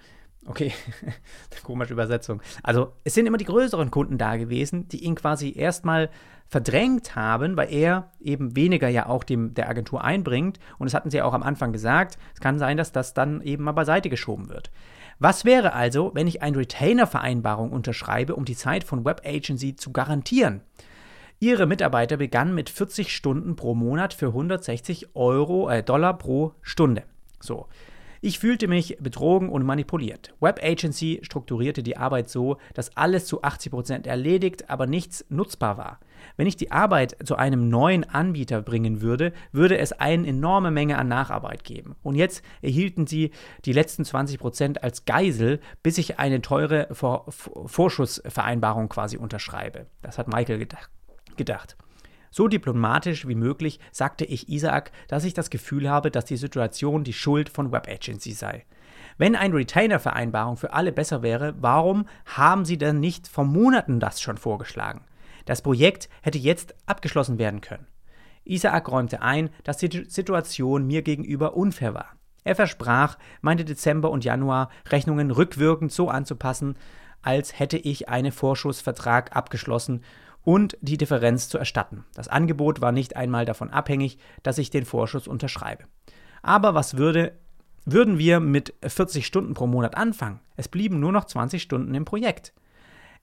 [0.46, 0.74] Okay,
[1.64, 2.42] komische Übersetzung.
[2.64, 6.10] Also es sind immer die größeren Kunden da gewesen, die ihn quasi erstmal
[6.48, 10.60] verdrängt haben, weil er eben weniger ja auch dem, der Agentur einbringt.
[10.80, 12.18] Und das hatten sie ja auch am Anfang gesagt.
[12.34, 14.72] Es kann sein, dass das dann eben mal beiseite geschoben wird.
[15.20, 19.92] Was wäre also, wenn ich eine Retainer-Vereinbarung unterschreibe, um die Zeit von Web Agency zu
[19.92, 20.62] garantieren?
[21.42, 27.04] Ihre Mitarbeiter begannen mit 40 Stunden pro Monat für 160 Euro, äh, Dollar pro Stunde.
[27.40, 27.68] So.
[28.22, 30.34] Ich fühlte mich betrogen und manipuliert.
[30.42, 36.02] Web Agency strukturierte die Arbeit so, dass alles zu 80% erledigt, aber nichts nutzbar war.
[36.36, 40.98] Wenn ich die Arbeit zu einem neuen Anbieter bringen würde, würde es eine enorme Menge
[40.98, 41.96] an Nacharbeit geben.
[42.04, 43.32] Und jetzt erhielten sie
[43.64, 49.86] die letzten 20% als Geisel, bis ich eine teure Vor Vorschussvereinbarung quasi unterschreibe.
[50.02, 50.92] Das hat Michael gedacht.
[52.32, 57.04] So diplomatisch wie möglich sagte ich Isaac, dass ich das Gefühl habe, dass die Situation
[57.04, 58.66] die Schuld von Web Agency sei.
[59.18, 64.22] Wenn eine Retainer-Vereinbarung für alle besser wäre, warum haben Sie denn nicht vor Monaten das
[64.22, 65.02] schon vorgeschlagen?
[65.46, 67.88] Das Projekt hätte jetzt abgeschlossen werden können.
[68.46, 72.16] Isaac räumte ein, dass die Situation mir gegenüber unfair war.
[72.44, 76.78] Er versprach, meine Dezember- und Januar-Rechnungen rückwirkend so anzupassen,
[77.22, 80.04] als hätte ich einen Vorschussvertrag abgeschlossen
[80.44, 82.06] und die Differenz zu erstatten.
[82.16, 85.84] Das Angebot war nicht einmal davon abhängig, dass ich den Vorschuss unterschreibe.
[86.42, 87.34] Aber was würde,
[87.86, 90.40] würden wir mit 40 Stunden pro Monat anfangen?
[90.56, 92.54] Es blieben nur noch 20 Stunden im Projekt.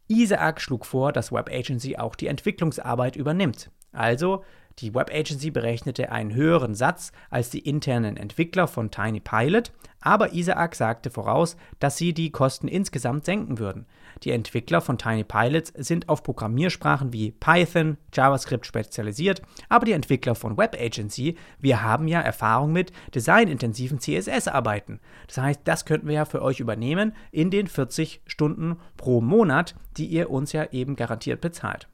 [0.08, 3.70] Isaac schlug vor, dass Web Agency auch die Entwicklungsarbeit übernimmt.
[3.92, 4.44] Also
[4.78, 10.34] die Web Agency berechnete einen höheren Satz als die internen Entwickler von Tiny Pilot, aber
[10.34, 13.86] Isaac sagte voraus, dass sie die Kosten insgesamt senken würden.
[14.22, 20.34] Die Entwickler von Tiny Pilots sind auf Programmiersprachen wie Python, JavaScript spezialisiert, aber die Entwickler
[20.34, 25.00] von Web Agency, wir haben ja Erfahrung mit designintensiven CSS-Arbeiten.
[25.26, 29.74] Das heißt, das könnten wir ja für euch übernehmen in den 40 Stunden pro Monat,
[29.96, 31.88] die ihr uns ja eben garantiert bezahlt.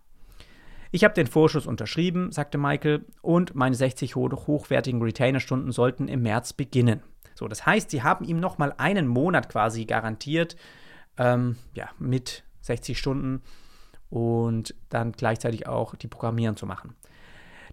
[0.94, 6.52] Ich habe den Vorschuss unterschrieben, sagte Michael, und meine 60 hochwertigen Retainer-Stunden sollten im März
[6.52, 7.02] beginnen.
[7.34, 10.54] So, das heißt, sie haben ihm nochmal einen Monat quasi garantiert,
[11.16, 13.40] ähm, ja, mit 60 Stunden
[14.10, 16.94] und dann gleichzeitig auch die Programmieren zu machen.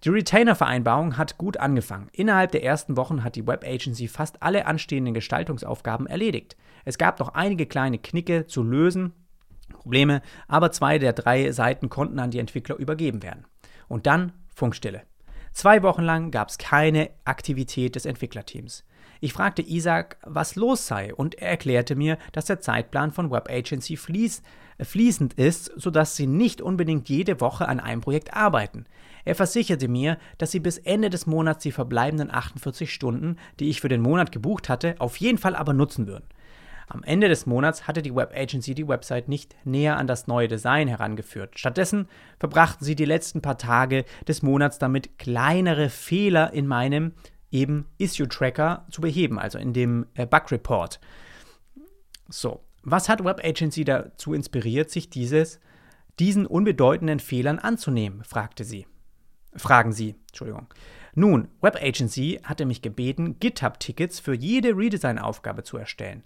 [0.05, 2.07] Die Retainer-Vereinbarung hat gut angefangen.
[2.13, 6.55] Innerhalb der ersten Wochen hat die Web Agency fast alle anstehenden Gestaltungsaufgaben erledigt.
[6.85, 9.11] Es gab noch einige kleine Knicke zu lösen,
[9.79, 13.45] Probleme, aber zwei der drei Seiten konnten an die Entwickler übergeben werden.
[13.87, 15.01] Und dann Funkstille.
[15.51, 18.85] Zwei Wochen lang gab es keine Aktivität des Entwicklerteams.
[19.21, 23.49] Ich fragte Isaac, was los sei, und er erklärte mir, dass der Zeitplan von Web
[23.49, 24.41] Agency fließ,
[24.77, 28.85] äh, fließend ist, sodass sie nicht unbedingt jede Woche an einem Projekt arbeiten.
[29.25, 33.81] Er versicherte mir, dass sie bis Ende des Monats die verbleibenden 48 Stunden, die ich
[33.81, 36.25] für den Monat gebucht hatte, auf jeden Fall aber nutzen würden.
[36.91, 40.47] Am Ende des Monats hatte die Web Agency die Website nicht näher an das neue
[40.47, 41.59] Design herangeführt.
[41.59, 42.07] Stattdessen
[42.39, 47.13] verbrachten sie die letzten paar Tage des Monats damit, kleinere Fehler in meinem
[47.51, 50.99] eben Issue Tracker zu beheben, also in dem äh, Bug Report.
[52.27, 55.59] So, was hat Web Agency dazu inspiriert, sich dieses,
[56.17, 58.23] diesen unbedeutenden Fehlern anzunehmen?
[58.23, 58.87] fragte sie.
[59.55, 60.67] Fragen Sie, Entschuldigung.
[61.13, 66.23] Nun, Web Agency hatte mich gebeten, GitHub-Tickets für jede Redesign-Aufgabe zu erstellen.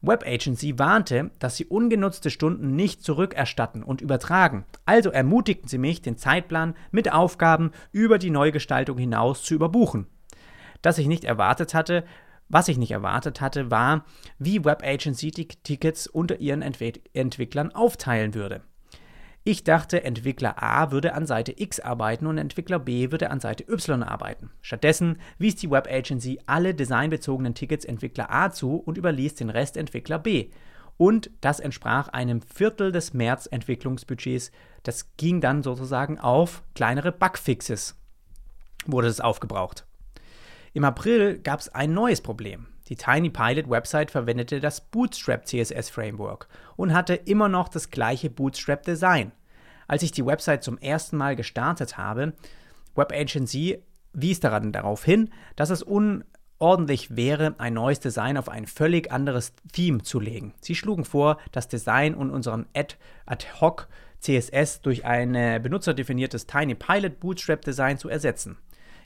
[0.00, 4.64] Web Agency warnte, dass sie ungenutzte Stunden nicht zurückerstatten und übertragen.
[4.86, 10.06] Also ermutigten sie mich, den Zeitplan mit Aufgaben über die Neugestaltung hinaus zu überbuchen.
[10.82, 12.04] Dass ich nicht erwartet hatte,
[12.48, 14.04] was ich nicht erwartet hatte, war,
[14.38, 18.62] wie Web Agency die Tickets unter ihren Entwicklern aufteilen würde.
[19.48, 23.64] Ich dachte, Entwickler A würde an Seite X arbeiten und Entwickler B würde an Seite
[23.66, 24.50] Y arbeiten.
[24.60, 29.78] Stattdessen wies die Web Agency alle designbezogenen Tickets Entwickler A zu und überließ den Rest
[29.78, 30.50] Entwickler B.
[30.98, 34.52] Und das entsprach einem Viertel des März-Entwicklungsbudgets.
[34.82, 37.96] Das ging dann sozusagen auf kleinere Bugfixes,
[38.84, 39.86] wurde es aufgebraucht.
[40.74, 42.66] Im April gab es ein neues Problem.
[42.88, 48.28] Die Tiny Pilot Website verwendete das Bootstrap CSS Framework und hatte immer noch das gleiche
[48.28, 49.32] Bootstrap Design.
[49.88, 52.34] Als ich die Website zum ersten Mal gestartet habe,
[52.94, 58.66] Web Agency wies daran darauf hin, dass es unordentlich wäre, ein neues Design auf ein
[58.66, 60.52] völlig anderes Theme zu legen.
[60.60, 62.66] Sie schlugen vor, das Design und unseren
[63.26, 63.88] Ad-Hoc
[64.20, 68.58] CSS durch ein benutzerdefiniertes Tiny Pilot Bootstrap Design zu ersetzen.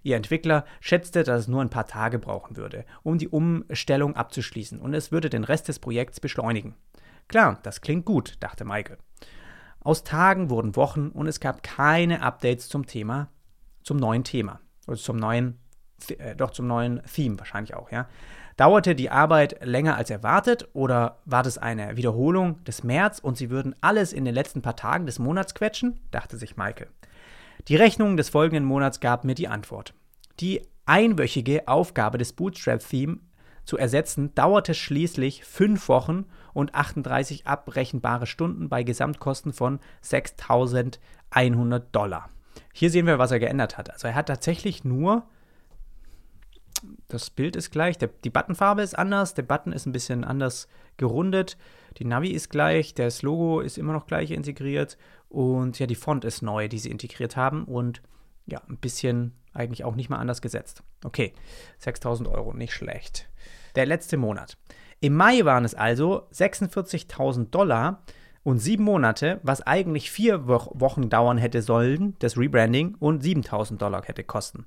[0.02, 4.80] Ihr Entwickler schätzte, dass es nur ein paar Tage brauchen würde, um die Umstellung abzuschließen
[4.80, 6.74] und es würde den Rest des Projekts beschleunigen.
[7.28, 8.98] Klar, das klingt gut, dachte Michael.
[9.84, 13.28] Aus Tagen wurden Wochen und es gab keine Updates zum Thema,
[13.82, 14.60] zum neuen Thema.
[14.86, 15.58] Oder zum neuen,
[16.18, 18.08] äh, doch zum neuen Theme wahrscheinlich auch, ja.
[18.56, 23.50] Dauerte die Arbeit länger als erwartet oder war das eine Wiederholung des März und sie
[23.50, 25.98] würden alles in den letzten paar Tagen des Monats quetschen?
[26.10, 26.88] dachte sich Maike.
[27.68, 29.94] Die Rechnung des folgenden Monats gab mir die Antwort.
[30.40, 33.20] Die einwöchige Aufgabe des Bootstrap-Theme
[33.64, 42.28] zu ersetzen, dauerte schließlich fünf Wochen und 38 abrechenbare Stunden bei Gesamtkosten von 6.100 Dollar.
[42.72, 43.90] Hier sehen wir, was er geändert hat.
[43.90, 45.24] Also er hat tatsächlich nur
[47.08, 50.68] das Bild ist gleich, der, die Buttonfarbe ist anders, der Button ist ein bisschen anders
[50.96, 51.56] gerundet,
[51.98, 56.24] die Navi ist gleich, das Logo ist immer noch gleich integriert und ja, die Font
[56.24, 58.02] ist neu, die sie integriert haben und
[58.46, 60.82] ja, ein bisschen eigentlich auch nicht mal anders gesetzt.
[61.04, 61.32] Okay,
[61.78, 63.28] 6000 Euro, nicht schlecht.
[63.76, 64.56] Der letzte Monat.
[65.02, 68.04] Im Mai waren es also 46.000 Dollar
[68.44, 74.04] und sieben Monate, was eigentlich vier Wochen dauern hätte sollen, das Rebranding, und 7000 Dollar
[74.04, 74.64] hätte kosten.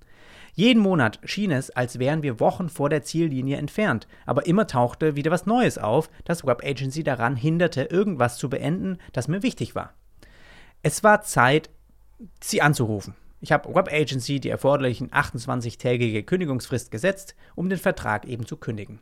[0.54, 5.16] Jeden Monat schien es, als wären wir Wochen vor der Ziellinie entfernt, aber immer tauchte
[5.16, 9.74] wieder was Neues auf, das Web Agency daran hinderte, irgendwas zu beenden, das mir wichtig
[9.74, 9.94] war.
[10.84, 11.70] Es war Zeit,
[12.44, 13.16] sie anzurufen.
[13.40, 19.00] Ich habe Web Agency die erforderlichen 28-tägige Kündigungsfrist gesetzt, um den Vertrag eben zu kündigen.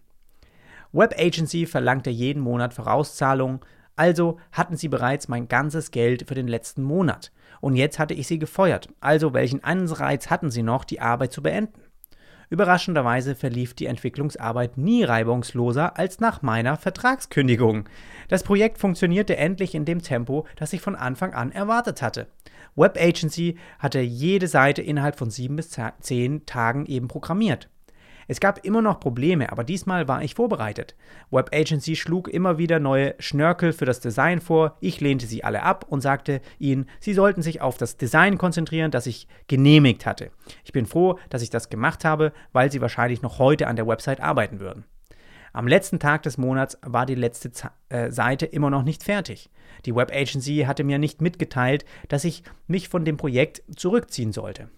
[0.94, 3.60] Web Agency verlangte jeden Monat Vorauszahlungen,
[3.96, 7.32] also hatten sie bereits mein ganzes Geld für den letzten Monat.
[7.62, 8.90] Und jetzt hatte ich sie gefeuert.
[9.00, 11.82] Also welchen Anreiz hatten sie noch, die Arbeit zu beenden?
[12.50, 17.90] Überraschenderweise verlief die Entwicklungsarbeit nie reibungsloser als nach meiner Vertragskündigung.
[18.28, 22.28] Das Projekt funktionierte endlich in dem Tempo, das ich von Anfang an erwartet hatte.
[22.76, 27.70] Web Agency hatte jede Seite innerhalb von sieben bis zehn Tagen eben programmiert.
[28.28, 30.96] Es gab immer noch Probleme, aber diesmal war ich vorbereitet.
[31.32, 35.64] Web Agency schlug immer wieder neue Schnörkel für das Design vor, ich lehnte sie alle
[35.64, 40.32] ab und sagte ihnen, sie sollten sich auf das Design konzentrieren, das ich genehmigt hatte.
[40.64, 43.88] Ich bin froh, dass ich das gemacht habe, weil sie wahrscheinlich noch heute an der
[43.88, 44.86] Website arbeiten würden.
[45.56, 49.52] Am letzten Tag des Monats war die letzte Z äh, Seite immer noch nicht fertig.
[49.86, 54.70] Die Web Agency hatte mir nicht mitgeteilt, dass ich mich von dem Projekt zurückziehen sollte.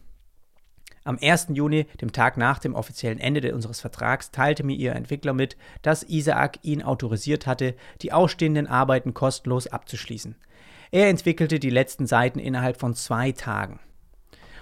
[1.07, 1.49] Am 1.
[1.53, 6.01] Juni, dem Tag nach dem offiziellen Ende unseres Vertrags, teilte mir ihr Entwickler mit, dass
[6.01, 10.35] Isaac ihn autorisiert hatte, die ausstehenden Arbeiten kostenlos abzuschließen.
[10.89, 13.79] Er entwickelte die letzten Seiten innerhalb von zwei Tagen.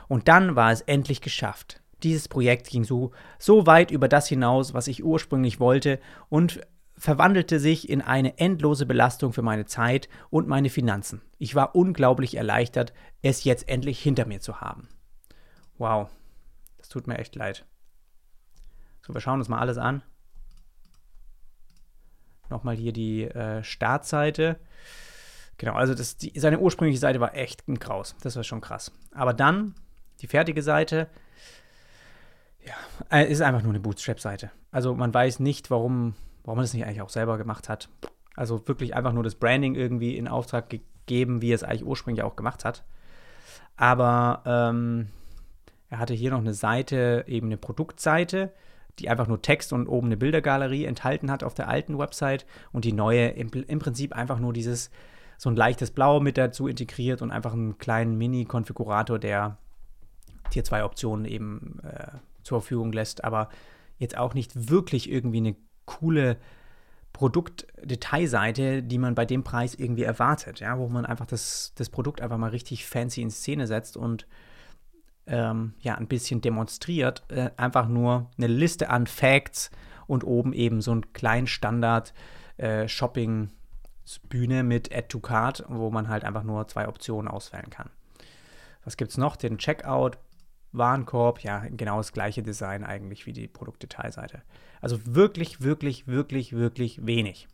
[0.10, 1.82] Und dann war es endlich geschafft.
[2.03, 6.60] Dieses Projekt ging so, so weit über das hinaus, was ich ursprünglich wollte, und
[6.97, 11.21] verwandelte sich in eine endlose Belastung für meine Zeit und meine Finanzen.
[11.38, 14.89] Ich war unglaublich erleichtert, es jetzt endlich hinter mir zu haben.
[15.77, 16.10] Wow,
[16.89, 17.65] tut mir echt leid.
[19.02, 20.02] So, wir schauen uns mal alles an.
[22.50, 24.60] Nochmal hier die äh, Startseite.
[25.58, 28.15] Genau, also das, die, seine ursprüngliche Seite war echt ein Kraus.
[28.22, 28.91] Das war schon krass.
[29.13, 29.76] Aber dann
[30.22, 31.08] die fertige Seite.
[32.65, 32.76] Ja,
[33.10, 34.52] äh, ist einfach nur eine Bootstrap-Seite.
[34.72, 37.89] Also man weiß nicht, warum, warum man das nicht eigentlich auch selber gemacht hat.
[38.36, 42.36] Also wirklich einfach nur das Branding irgendwie in Auftrag gegeben, wie es eigentlich ursprünglich auch
[42.36, 42.84] gemacht hat.
[43.76, 45.10] Aber ähm,
[45.93, 48.51] er hatte hier noch eine Seite, eben eine Produktseite,
[48.97, 52.84] die einfach nur Text und oben eine Bildergalerie enthalten hat auf der alten Website und
[52.84, 54.89] die neue im, im Prinzip einfach nur dieses
[55.38, 59.60] so ein leichtes Blau mit dazu integriert und einfach einen kleinen Mini-Konfigurator, der
[60.51, 63.49] hier zwei Optionen eben äh, zur Verfügung lässt, aber
[63.99, 66.38] jetzt auch nicht wirklich irgendwie eine coole
[67.12, 72.19] Produktdetailseite, die man bei dem Preis irgendwie erwartet, ja, wo man einfach das, das Produkt
[72.19, 74.25] einfach mal richtig fancy in Szene setzt und
[75.27, 77.23] ähm, ja, ein bisschen demonstriert.
[77.29, 79.71] Äh, einfach nur eine Liste an Facts
[80.07, 82.13] und oben eben so ein kleinen Standard
[82.57, 82.88] äh,
[84.63, 87.89] mit Add to Card, wo man halt einfach nur zwei Optionen auswählen kann.
[88.83, 89.36] Was gibt es noch?
[89.36, 90.17] Den Checkout,
[90.73, 94.41] Warenkorb, ja, genau das gleiche Design eigentlich wie die Produktdetailseite.
[94.81, 97.47] Also wirklich, wirklich, wirklich, wirklich wenig.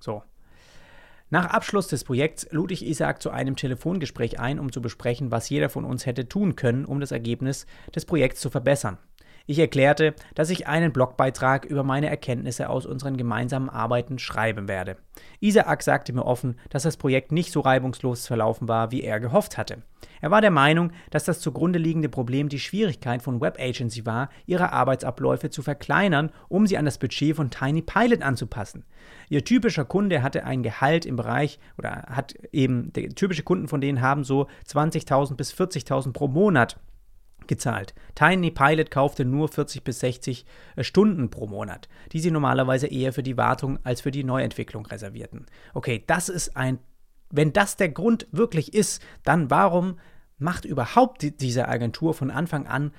[0.00, 0.22] So,
[1.28, 5.48] nach Abschluss des Projekts lud ich Isaac zu einem Telefongespräch ein, um zu besprechen, was
[5.48, 8.98] jeder von uns hätte tun können, um das Ergebnis des Projekts zu verbessern.
[9.48, 14.96] Ich erklärte, dass ich einen Blogbeitrag über meine Erkenntnisse aus unseren gemeinsamen Arbeiten schreiben werde.
[15.38, 19.56] Isaac sagte mir offen, dass das Projekt nicht so reibungslos verlaufen war, wie er gehofft
[19.56, 19.82] hatte.
[20.20, 24.30] Er war der Meinung, dass das zugrunde liegende Problem die Schwierigkeit von Web Agency war,
[24.46, 28.84] ihre Arbeitsabläufe zu verkleinern, um sie an das Budget von Tiny Pilot anzupassen.
[29.28, 34.00] Ihr typischer Kunde hatte ein Gehalt im Bereich oder hat eben, typische Kunden von denen
[34.00, 36.80] haben so 20.000 bis 40.000 pro Monat
[37.48, 37.94] gezahlt.
[38.14, 43.12] Tiny Pilot kaufte nur 40 bis 60 äh, Stunden pro Monat, die sie normalerweise eher
[43.12, 45.46] für die Wartung als für die Neuentwicklung reservierten.
[45.74, 46.78] Okay, das ist ein,
[47.30, 49.98] wenn das der Grund wirklich ist, dann warum
[50.38, 52.92] macht überhaupt die, diese Agentur von Anfang an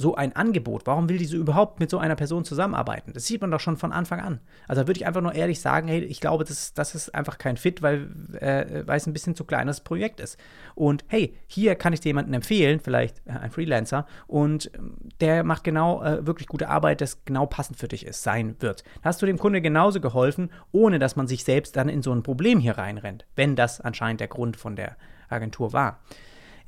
[0.00, 0.86] so ein Angebot?
[0.86, 3.12] Warum will diese überhaupt mit so einer Person zusammenarbeiten?
[3.12, 4.40] Das sieht man doch schon von Anfang an.
[4.66, 7.58] Also würde ich einfach nur ehrlich sagen, hey, ich glaube, das, das ist einfach kein
[7.58, 8.08] Fit, weil,
[8.40, 10.38] äh, weil es ein bisschen zu kleines Projekt ist.
[10.74, 15.44] Und hey, hier kann ich dir jemanden empfehlen, vielleicht äh, ein Freelancer, und ähm, der
[15.44, 18.84] macht genau äh, wirklich gute Arbeit, das genau passend für dich ist, sein wird.
[19.02, 22.12] Da hast du dem Kunde genauso geholfen, ohne dass man sich selbst dann in so
[22.12, 24.96] ein Problem hier reinrennt, wenn das anscheinend der Grund von der
[25.28, 26.00] Agentur war.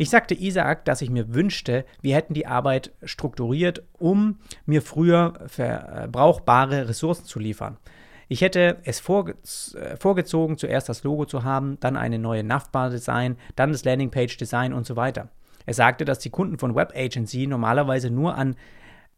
[0.02, 5.34] Ich sagte Isaac, dass ich mir wünschte, wir hätten die Arbeit strukturiert, um mir früher
[5.46, 7.76] verbrauchbare Ressourcen zu liefern.
[8.26, 9.36] Ich hätte es vorge
[9.74, 14.86] äh, vorgezogen, zuerst das Logo zu haben, dann eine neue Navbar-Design, dann das Landingpage-Design und
[14.86, 15.28] so weiter.
[15.66, 18.56] Er sagte, dass die Kunden von Web Agency normalerweise nur an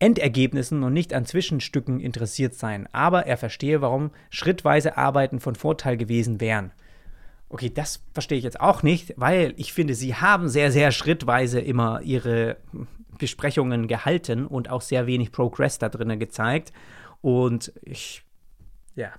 [0.01, 5.97] Endergebnissen und nicht an Zwischenstücken interessiert seien, aber er verstehe, warum schrittweise Arbeiten von Vorteil
[5.97, 6.73] gewesen wären.
[7.49, 11.61] Okay, das verstehe ich jetzt auch nicht, weil ich finde, sie haben sehr, sehr schrittweise
[11.61, 12.57] immer ihre
[13.19, 16.73] Besprechungen gehalten und auch sehr wenig Progress da drinnen gezeigt.
[17.21, 18.23] Und ich,
[18.97, 19.13] ja,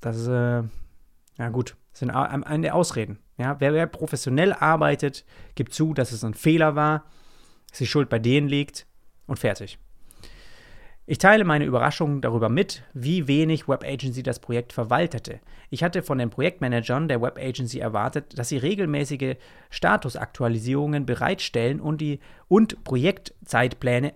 [0.00, 0.62] das ist, äh,
[1.38, 3.18] ja gut, das sind am Ende Ausreden.
[3.38, 7.04] Ja, wer, wer professionell arbeitet, gibt zu, dass es ein Fehler war,
[7.70, 8.86] dass die Schuld bei denen liegt
[9.26, 9.78] und fertig.
[11.06, 15.40] Ich teile meine Überraschung darüber mit, wie wenig Web Agency das Projekt verwaltete.
[15.68, 19.36] Ich hatte von den Projektmanagern der Web Agency erwartet, dass sie regelmäßige
[19.68, 24.14] Statusaktualisierungen bereitstellen und, die, und Projektzeitpläne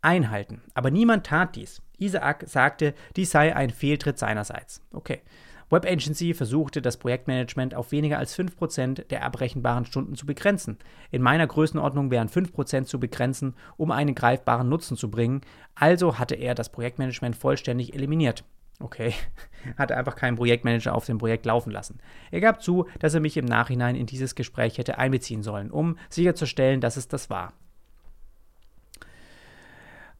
[0.00, 0.62] einhalten.
[0.72, 1.82] Aber niemand tat dies.
[1.98, 4.80] Isaac sagte, dies sei ein Fehltritt seinerseits.
[4.92, 5.20] Okay.
[5.70, 10.78] Web Agency versuchte, das Projektmanagement auf weniger als 5% der abbrechenbaren Stunden zu begrenzen.
[11.12, 15.42] In meiner Größenordnung wären 5% zu begrenzen, um einen greifbaren Nutzen zu bringen,
[15.76, 18.44] also hatte er das Projektmanagement vollständig eliminiert.
[18.80, 19.14] Okay,
[19.78, 22.00] hatte einfach keinen Projektmanager auf dem Projekt laufen lassen.
[22.32, 25.96] Er gab zu, dass er mich im Nachhinein in dieses Gespräch hätte einbeziehen sollen, um
[26.08, 27.52] sicherzustellen, dass es das war.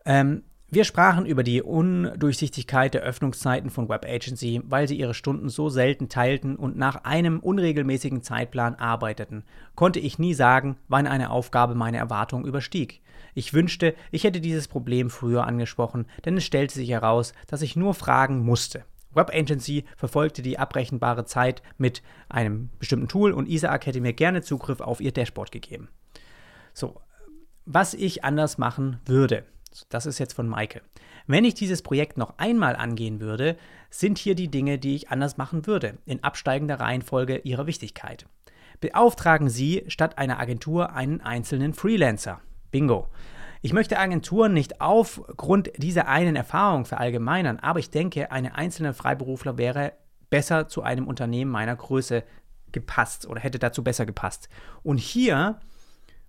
[0.04, 5.48] Ähm, wir sprachen über die Undurchsichtigkeit der Öffnungszeiten von Web Agency, weil sie ihre Stunden
[5.48, 9.42] so selten teilten und nach einem unregelmäßigen Zeitplan arbeiteten,
[9.74, 13.00] konnte ich nie sagen, wann eine Aufgabe meine Erwartungen überstieg.
[13.34, 17.74] Ich wünschte, ich hätte dieses Problem früher angesprochen, denn es stellte sich heraus, dass ich
[17.74, 18.84] nur fragen musste.
[19.12, 24.42] Web Agency verfolgte die abrechenbare Zeit mit einem bestimmten Tool und Isaac hätte mir gerne
[24.42, 25.88] Zugriff auf ihr Dashboard gegeben.
[26.72, 27.00] So,
[27.66, 29.44] was ich anders machen würde.
[29.88, 30.82] Das ist jetzt von Maike.
[31.26, 33.56] Wenn ich dieses Projekt noch einmal angehen würde,
[33.88, 38.26] sind hier die Dinge, die ich anders machen würde, in absteigender Reihenfolge ihrer Wichtigkeit.
[38.80, 42.40] Beauftragen Sie statt einer Agentur einen einzelnen Freelancer.
[42.70, 43.08] Bingo.
[43.62, 49.58] Ich möchte Agenturen nicht aufgrund dieser einen Erfahrung verallgemeinern, aber ich denke, eine einzelne Freiberufler
[49.58, 49.92] wäre
[50.30, 52.24] besser zu einem Unternehmen meiner Größe
[52.72, 54.48] gepasst oder hätte dazu besser gepasst.
[54.82, 55.60] Und hier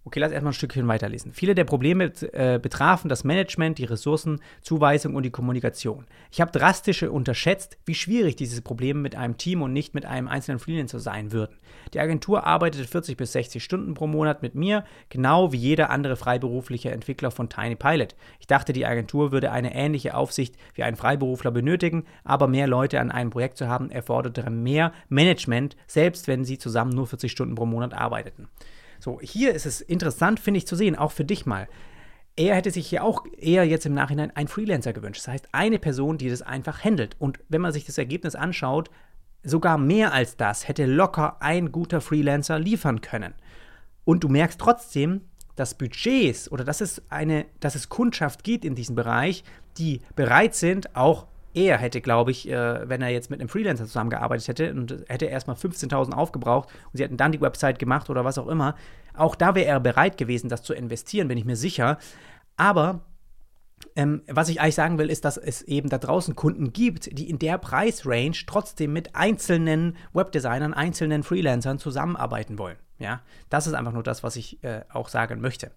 [0.04, 1.32] Okay, lass erstmal ein Stückchen weiterlesen.
[1.32, 6.08] Viele der Probleme äh, betrafen das Management, die Ressourcenzuweisung und die Kommunikation.
[6.32, 10.28] Ich habe drastisch unterschätzt, wie schwierig diese Probleme mit einem Team und nicht mit einem
[10.28, 11.56] einzelnen Freelancer sein würden.
[11.94, 16.16] Die Agentur arbeitet 40 bis 60 Stunden pro Monat mit mir, genau wie jeder andere
[16.16, 18.16] freiberufliche Entwickler von Tiny Pilot.
[18.40, 23.00] Ich dachte, die Agentur würde eine ähnliche Aufsicht wie ein Freiberufler benötigen, aber mehr Leute
[23.00, 27.54] an einem Projekt zu haben, erforderte mehr Management, selbst wenn sie zusammen nur 40 Stunden
[27.54, 28.50] pro Monat arbeiteten.
[29.02, 31.68] So, hier ist es interessant, finde ich, zu sehen, auch für dich mal.
[32.36, 35.22] Er hätte sich hier auch eher jetzt im Nachhinein einen Freelancer gewünscht.
[35.22, 37.16] Das heißt, eine Person, die das einfach handelt.
[37.18, 38.92] Und wenn man sich das Ergebnis anschaut,
[39.44, 43.34] sogar mehr als das hätte locker ein guter Freelancer liefern können.
[44.06, 45.22] Und du merkst trotzdem,
[45.56, 49.44] dass Budgets oder dass es eine, dass es Kundschaft gibt in diesem Bereich,
[49.80, 53.86] die bereit sind, auch er hätte, glaube ich, äh, wenn er jetzt mit einem Freelancer
[53.86, 58.26] zusammengearbeitet hätte und hätte erstmal 15.000 aufgebraucht und sie hätten dann die Website gemacht oder
[58.26, 58.76] was auch immer,
[59.14, 61.98] auch da wäre er bereit gewesen, das zu investieren, bin ich mir sicher.
[62.58, 63.02] Aber
[63.96, 67.30] ähm, was ich eigentlich sagen will, ist, dass es eben da draußen Kunden gibt, die
[67.30, 72.78] in der Preisrange trotzdem mit einzelnen Webdesignern, einzelnen Freelancern zusammenarbeiten wollen.
[73.00, 75.72] Ja, das ist einfach nur das, was ich äh, auch sagen möchte.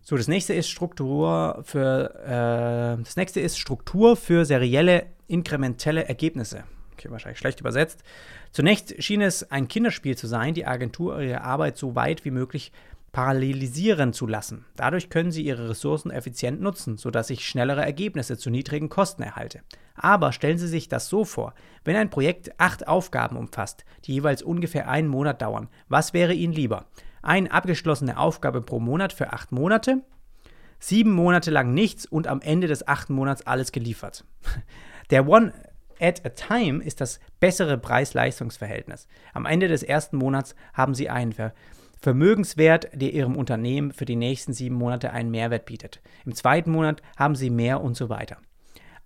[0.00, 6.64] So, das nächste ist Struktur für äh, das nächste ist Struktur für serielle inkrementelle Ergebnisse.
[6.94, 8.02] Okay, wahrscheinlich schlecht übersetzt.
[8.50, 12.72] Zunächst schien es ein Kinderspiel zu sein, die Agentur ihre Arbeit so weit wie möglich
[13.12, 14.64] parallelisieren zu lassen.
[14.76, 19.60] Dadurch können sie ihre Ressourcen effizient nutzen, sodass ich schnellere Ergebnisse zu niedrigen Kosten erhalte.
[19.94, 24.42] Aber stellen Sie sich das so vor, wenn ein Projekt acht Aufgaben umfasst, die jeweils
[24.42, 26.86] ungefähr einen Monat dauern, was wäre Ihnen lieber?
[27.22, 30.02] Eine abgeschlossene Aufgabe pro Monat für acht Monate,
[30.78, 34.24] sieben Monate lang nichts und am Ende des achten Monats alles geliefert.
[35.10, 35.52] Der One
[36.00, 39.08] at a Time ist das bessere Preis-Leistungs-Verhältnis.
[39.32, 41.52] Am Ende des ersten Monats haben Sie einen Ver
[42.00, 46.00] Vermögenswert, der Ihrem Unternehmen für die nächsten sieben Monate einen Mehrwert bietet.
[46.24, 48.36] Im zweiten Monat haben Sie mehr und so weiter.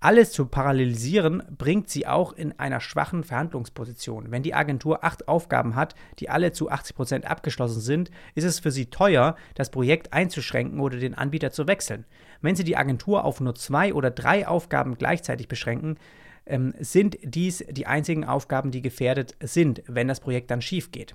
[0.03, 4.33] Alles zu parallelisieren bringt sie auch in einer schwachen Verhandlungsposition.
[4.33, 8.59] Wenn die Agentur acht Aufgaben hat, die alle zu 80 Prozent abgeschlossen sind, ist es
[8.59, 12.05] für sie teuer, das Projekt einzuschränken oder den Anbieter zu wechseln.
[12.41, 15.99] Wenn sie die Agentur auf nur zwei oder drei Aufgaben gleichzeitig beschränken,
[16.47, 21.15] ähm, sind dies die einzigen Aufgaben, die gefährdet sind, wenn das Projekt dann schief geht.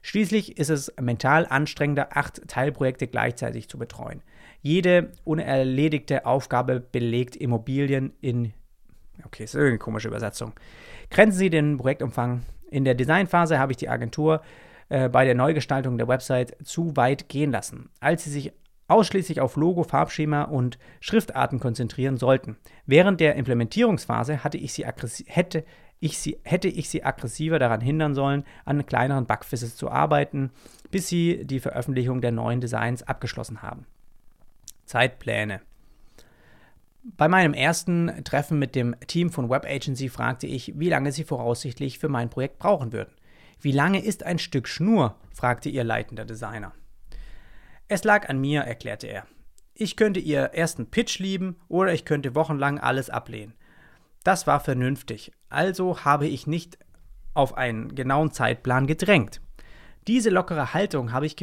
[0.00, 4.22] Schließlich ist es mental anstrengender, acht Teilprojekte gleichzeitig zu betreuen.
[4.62, 8.52] Jede unerledigte Aufgabe belegt Immobilien in.
[9.24, 10.52] Okay, ist eine komische Übersetzung.
[11.10, 12.42] Grenzen Sie den Projektumfang.
[12.70, 14.40] In der Designphase habe ich die Agentur
[14.88, 18.52] äh, bei der Neugestaltung der Website zu weit gehen lassen, als sie sich
[18.88, 22.56] ausschließlich auf Logo, Farbschema und Schriftarten konzentrieren sollten.
[22.86, 25.64] Während der Implementierungsphase hatte ich sie hätte
[25.98, 30.50] ich sie, hätte ich sie aggressiver daran hindern sollen, an kleineren Bugfixes zu arbeiten,
[30.90, 33.86] bis sie die Veröffentlichung der neuen Designs abgeschlossen haben.
[34.84, 35.60] Zeitpläne.
[37.16, 41.24] Bei meinem ersten Treffen mit dem Team von Web Agency fragte ich, wie lange sie
[41.24, 43.12] voraussichtlich für mein Projekt brauchen würden.
[43.60, 45.16] Wie lange ist ein Stück Schnur?
[45.34, 46.72] fragte ihr leitender Designer.
[47.88, 49.26] Es lag an mir, erklärte er.
[49.74, 53.54] Ich könnte ihr ersten Pitch lieben oder ich könnte wochenlang alles ablehnen.
[54.24, 56.78] Das war vernünftig, also habe ich nicht
[57.34, 59.41] auf einen genauen Zeitplan gedrängt.
[60.08, 61.36] Diese lockere Haltung habe ich,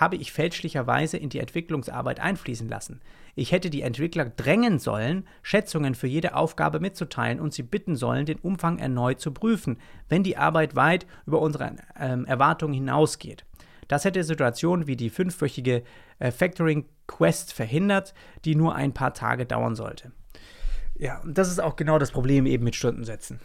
[0.00, 3.00] habe ich fälschlicherweise in die Entwicklungsarbeit einfließen lassen.
[3.36, 8.26] Ich hätte die Entwickler drängen sollen, Schätzungen für jede Aufgabe mitzuteilen und sie bitten sollen,
[8.26, 9.78] den Umfang erneut zu prüfen,
[10.08, 13.44] wenn die Arbeit weit über unsere ähm, Erwartungen hinausgeht.
[13.88, 15.84] Das hätte Situationen wie die fünfwöchige
[16.18, 18.14] äh, Factoring Quest verhindert,
[18.44, 20.10] die nur ein paar Tage dauern sollte.
[20.98, 23.38] Ja, und das ist auch genau das Problem eben mit Stundensätzen.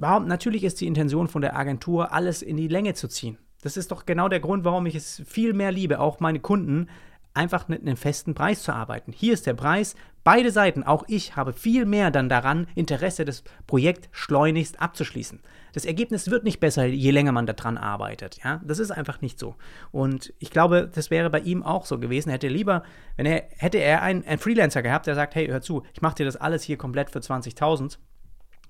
[0.00, 0.26] Warum?
[0.26, 3.36] Natürlich ist die Intention von der Agentur, alles in die Länge zu ziehen.
[3.60, 6.88] Das ist doch genau der Grund, warum ich es viel mehr liebe, auch meine Kunden
[7.34, 9.12] einfach mit einem festen Preis zu arbeiten.
[9.12, 9.94] Hier ist der Preis.
[10.24, 15.40] Beide Seiten, auch ich, habe viel mehr dann daran, Interesse des Projekts schleunigst abzuschließen.
[15.74, 18.38] Das Ergebnis wird nicht besser, je länger man daran arbeitet.
[18.42, 19.54] Ja, das ist einfach nicht so.
[19.92, 22.30] Und ich glaube, das wäre bei ihm auch so gewesen.
[22.30, 22.84] Hätte lieber,
[23.16, 26.16] wenn er hätte er einen, einen Freelancer gehabt, der sagt, hey, hör zu, ich mache
[26.16, 27.98] dir das alles hier komplett für 20.000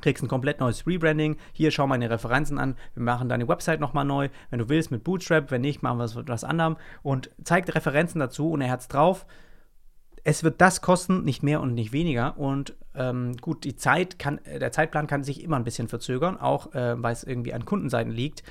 [0.00, 1.36] kriegst ein komplett neues Rebranding.
[1.52, 2.76] Hier schau meine Referenzen an.
[2.94, 4.28] Wir machen deine Website nochmal neu.
[4.50, 5.50] Wenn du willst, mit Bootstrap.
[5.50, 6.76] Wenn nicht, machen wir es mit was anderem.
[7.02, 9.26] Und zeigt Referenzen dazu und er hat es drauf.
[10.22, 12.38] Es wird das kosten, nicht mehr und nicht weniger.
[12.38, 16.74] Und ähm, gut, die Zeit kann, der Zeitplan kann sich immer ein bisschen verzögern, auch
[16.74, 18.42] äh, weil es irgendwie an Kundenseiten liegt.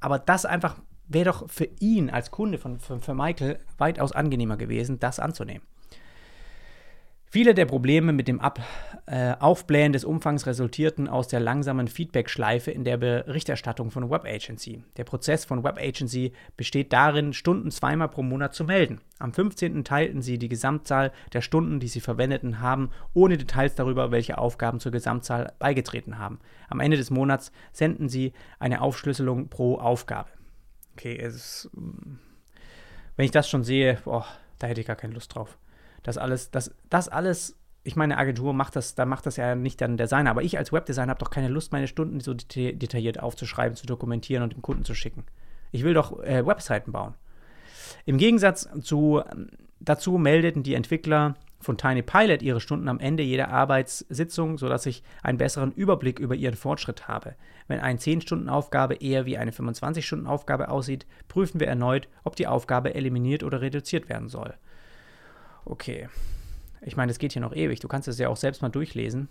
[0.00, 0.76] Aber das einfach
[1.08, 5.62] wäre doch für ihn als Kunde von, für, für Michael weitaus angenehmer gewesen, das anzunehmen.
[7.32, 8.60] Viele der Probleme mit dem Ab
[9.06, 14.84] äh, Aufblähen des Umfangs resultierten aus der langsamen Feedback-Schleife in der Berichterstattung von Web Agency.
[14.98, 19.00] Der Prozess von Web Agency besteht darin, Stunden zweimal pro Monat zu melden.
[19.18, 19.82] Am 15.
[19.82, 24.78] teilten sie die Gesamtzahl der Stunden, die sie verwendeten haben, ohne Details darüber, welche Aufgaben
[24.78, 26.38] zur Gesamtzahl beigetreten haben.
[26.68, 30.28] Am Ende des Monats senden sie eine Aufschlüsselung pro Aufgabe.
[30.98, 31.70] Okay, es ist,
[33.16, 34.26] wenn ich das schon sehe, boah,
[34.58, 35.56] da hätte ich gar keine Lust drauf
[36.02, 39.80] das alles, das, das alles, ich meine, Agentur macht das, da macht das ja nicht
[39.80, 43.76] dann Designer, aber ich als Webdesigner habe doch keine Lust, meine Stunden so detailliert aufzuschreiben,
[43.76, 45.24] zu dokumentieren und dem Kunden zu schicken.
[45.70, 47.14] Ich will doch äh, Webseiten bauen.
[48.04, 49.22] Im Gegensatz zu,
[49.80, 55.04] dazu meldeten die Entwickler von Tiny Pilot ihre Stunden am Ende jeder Arbeitssitzung, sodass ich
[55.22, 57.36] einen besseren Überblick über ihren Fortschritt habe.
[57.68, 63.44] Wenn eine 10-Stunden-Aufgabe eher wie eine 25-Stunden-Aufgabe aussieht, prüfen wir erneut, ob die Aufgabe eliminiert
[63.44, 64.54] oder reduziert werden soll
[65.64, 66.08] okay.
[66.80, 67.80] Ich meine, es geht hier noch ewig.
[67.80, 69.28] Du kannst es ja auch selbst mal durchlesen.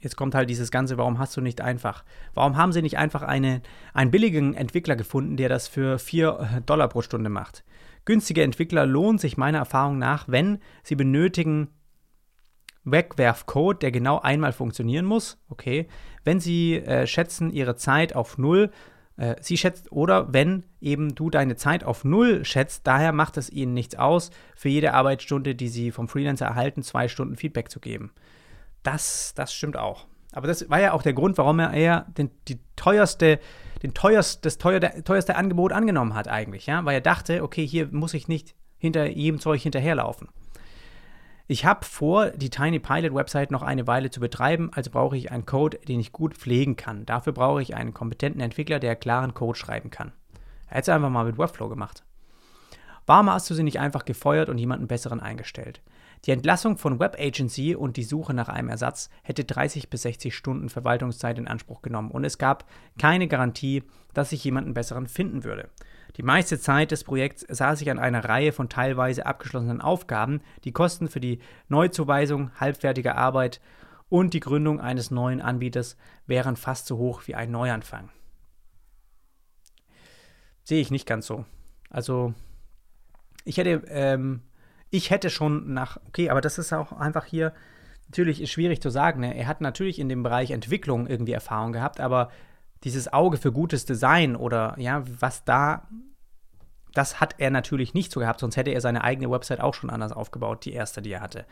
[0.00, 2.04] Jetzt kommt halt dieses Ganze, warum hast du nicht einfach?
[2.32, 3.60] Warum haben sie nicht einfach eine,
[3.92, 7.64] einen billigen Entwickler gefunden, der das für 4 äh, Dollar pro Stunde macht?
[8.06, 11.68] Günstige Entwickler lohnt sich meiner Erfahrung nach, wenn sie benötigen
[12.84, 15.38] Wegwerfcode, der genau einmal funktionieren muss.
[15.50, 15.86] Okay.
[16.24, 18.70] Wenn sie äh, schätzen ihre Zeit auf null,
[19.20, 23.50] äh, sie schätzt, oder wenn eben du deine Zeit auf null schätzt, daher macht es
[23.50, 27.80] ihnen nichts aus, für jede Arbeitsstunde, die sie vom Freelancer erhalten, zwei Stunden Feedback zu
[27.80, 28.12] geben.
[28.82, 30.06] Das, das stimmt auch.
[30.32, 33.40] Aber das war ja auch der Grund, warum er eher den, die teuerste,
[33.82, 37.88] den teuerst, das teuer, teuerste Angebot angenommen hat eigentlich, ja, weil er dachte, okay, hier
[37.90, 40.28] muss ich nicht hinter jedem Zeug hinterherlaufen.
[41.50, 45.32] Ich habe vor, die Tiny Pilot Website noch eine Weile zu betreiben, also brauche ich
[45.32, 47.04] einen Code, den ich gut pflegen kann.
[47.06, 50.12] Dafür brauche ich einen kompetenten Entwickler, der klaren Code schreiben kann.
[50.68, 52.04] Er hätte es einfach mal mit Webflow gemacht.
[53.04, 55.80] Warum hast du sie nicht einfach gefeuert und jemanden besseren eingestellt?
[56.26, 60.36] Die Entlassung von Web Agency und die Suche nach einem Ersatz hätte 30 bis 60
[60.36, 62.66] Stunden Verwaltungszeit in Anspruch genommen und es gab
[62.98, 65.70] keine Garantie, dass ich jemanden besseren finden würde.
[66.16, 70.42] Die meiste Zeit des Projekts saß ich an einer Reihe von teilweise abgeschlossenen Aufgaben.
[70.64, 73.60] Die Kosten für die Neuzuweisung halbfertiger Arbeit
[74.10, 75.96] und die Gründung eines neuen Anbieters
[76.26, 78.10] wären fast so hoch wie ein Neuanfang.
[80.64, 81.46] Sehe ich nicht ganz so.
[81.88, 82.34] Also,
[83.44, 84.42] ich hätte, ähm,
[84.90, 87.52] ich hätte schon nach, okay, aber das ist auch einfach hier,
[88.08, 89.20] natürlich ist schwierig zu sagen.
[89.20, 89.36] Ne?
[89.36, 92.30] Er hat natürlich in dem Bereich Entwicklung irgendwie Erfahrung gehabt, aber
[92.82, 95.88] dieses Auge für gutes Design oder ja, was da,
[96.92, 99.90] das hat er natürlich nicht so gehabt, sonst hätte er seine eigene Website auch schon
[99.90, 101.46] anders aufgebaut, die erste, die er hatte.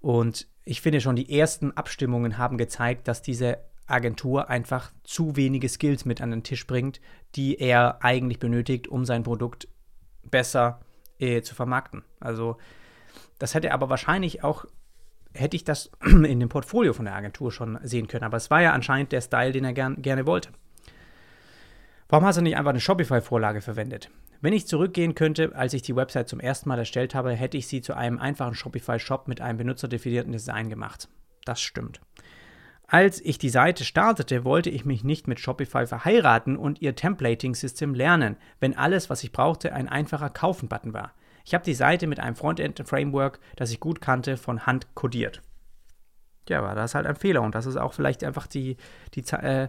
[0.00, 5.68] Und ich finde schon, die ersten Abstimmungen haben gezeigt, dass diese Agentur einfach zu wenige
[5.68, 7.00] Skills mit an den Tisch bringt,
[7.36, 9.68] die er eigentlich benötigt, um sein Produkt
[10.24, 10.80] besser
[11.18, 12.04] äh, zu vermarkten.
[12.20, 12.56] Also
[13.38, 14.64] das hätte aber wahrscheinlich auch,
[15.34, 18.24] hätte ich das in dem Portfolio von der Agentur schon sehen können.
[18.24, 20.50] Aber es war ja anscheinend der Style, den er gern, gerne wollte.
[22.08, 24.10] Warum hast du nicht einfach eine Shopify-Vorlage verwendet?
[24.40, 27.66] Wenn ich zurückgehen könnte, als ich die Website zum ersten Mal erstellt habe, hätte ich
[27.66, 31.08] sie zu einem einfachen Shopify-Shop mit einem benutzerdefinierten Design gemacht.
[31.44, 32.00] Das stimmt.
[32.88, 37.94] Als ich die Seite startete, wollte ich mich nicht mit Shopify verheiraten und ihr Templating-System
[37.94, 41.12] lernen, wenn alles, was ich brauchte, ein einfacher Kaufen-Button war.
[41.44, 45.42] Ich habe die Seite mit einem Frontend-Framework, das ich gut kannte, von Hand codiert.
[46.48, 48.76] Ja, aber das ist halt ein Fehler und das ist auch vielleicht einfach die,
[49.14, 49.68] die äh,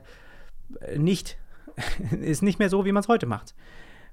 [0.95, 1.37] nicht,
[2.21, 3.55] ist nicht mehr so, wie man es heute macht.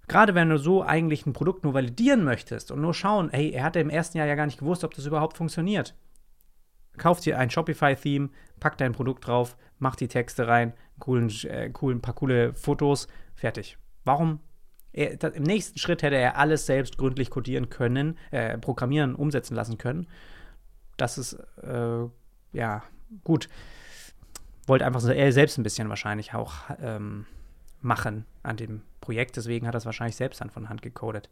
[0.09, 3.64] Gerade wenn du so eigentlich ein Produkt nur validieren möchtest und nur schauen, hey, er
[3.64, 5.94] hatte im ersten Jahr ja gar nicht gewusst, ob das überhaupt funktioniert.
[6.97, 8.30] Kauf dir ein Shopify-Theme,
[8.61, 13.78] pack dein Produkt drauf, mach die Texte rein, coolen, äh, coolen, paar coole Fotos, fertig.
[14.05, 14.40] Warum?
[14.92, 19.55] Er, das, Im nächsten Schritt hätte er alles selbst gründlich codieren können, äh, programmieren, umsetzen
[19.57, 20.07] lassen können.
[20.97, 21.32] Das ist,
[21.62, 22.07] äh,
[22.53, 22.82] ja,
[23.24, 23.49] gut.
[24.66, 27.26] Wollte einfach so, er selbst ein bisschen wahrscheinlich auch ähm,
[27.80, 29.36] machen an dem Projekt.
[29.36, 31.28] Deswegen hat er es wahrscheinlich selbst dann von Hand gecodet.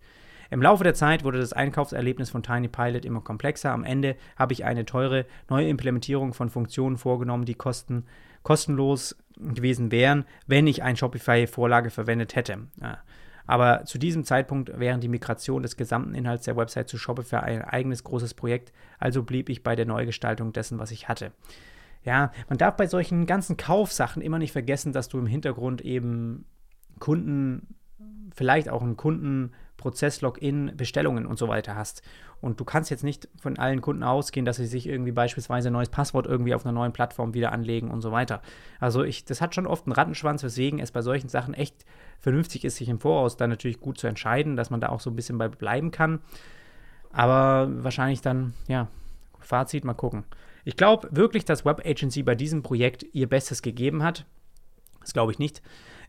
[0.52, 3.72] Im Laufe der Zeit wurde das Einkaufserlebnis von Tiny Pilot immer komplexer.
[3.72, 8.04] Am Ende habe ich eine teure neue Implementierung von Funktionen vorgenommen, die kosten,
[8.42, 12.58] kostenlos gewesen wären, wenn ich eine Shopify-Vorlage verwendet hätte.
[12.82, 12.98] Ja.
[13.46, 17.62] Aber zu diesem Zeitpunkt wären die Migration des gesamten Inhalts der Website zu Shopify ein
[17.62, 21.32] eigenes großes Projekt, also blieb ich bei der Neugestaltung dessen, was ich hatte.
[22.04, 26.44] Ja, man darf bei solchen ganzen Kaufsachen immer nicht vergessen, dass du im Hintergrund eben
[26.98, 27.74] Kunden,
[28.34, 29.61] vielleicht auch einen Kundenprozess,
[30.20, 32.02] Login, Bestellungen und so weiter hast.
[32.40, 35.72] Und du kannst jetzt nicht von allen Kunden ausgehen, dass sie sich irgendwie beispielsweise ein
[35.72, 38.42] neues Passwort irgendwie auf einer neuen Plattform wieder anlegen und so weiter.
[38.80, 41.84] Also ich, das hat schon oft einen Rattenschwanz, weswegen es bei solchen Sachen echt
[42.18, 45.10] vernünftig ist, sich im Voraus dann natürlich gut zu entscheiden, dass man da auch so
[45.10, 46.20] ein bisschen bei bleiben kann.
[47.12, 48.88] Aber wahrscheinlich dann, ja,
[49.38, 50.24] Fazit, mal gucken.
[50.64, 54.24] Ich glaube wirklich, dass Web Agency bei diesem Projekt ihr Bestes gegeben hat.
[55.00, 55.62] Das glaube ich nicht.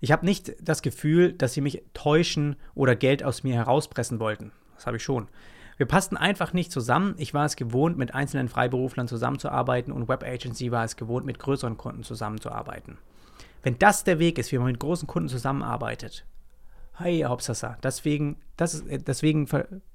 [0.04, 4.52] Ich habe nicht das Gefühl, dass sie mich täuschen oder Geld aus mir herauspressen wollten.
[4.76, 5.30] Das habe ich schon.
[5.78, 7.16] Wir passten einfach nicht zusammen.
[7.18, 11.40] Ich war es gewohnt, mit einzelnen Freiberuflern zusammenzuarbeiten und Web Agency war es gewohnt, mit
[11.40, 12.98] größeren Kunden zusammenzuarbeiten.
[13.62, 16.26] Wenn das der Weg ist, wie man mit großen Kunden zusammenarbeitet,
[16.98, 19.48] hey, Hauptsache, deswegen, ist, deswegen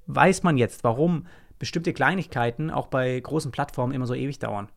[0.06, 1.26] weiß man jetzt, warum
[1.58, 4.70] bestimmte Kleinigkeiten auch bei großen Plattformen immer so ewig dauern.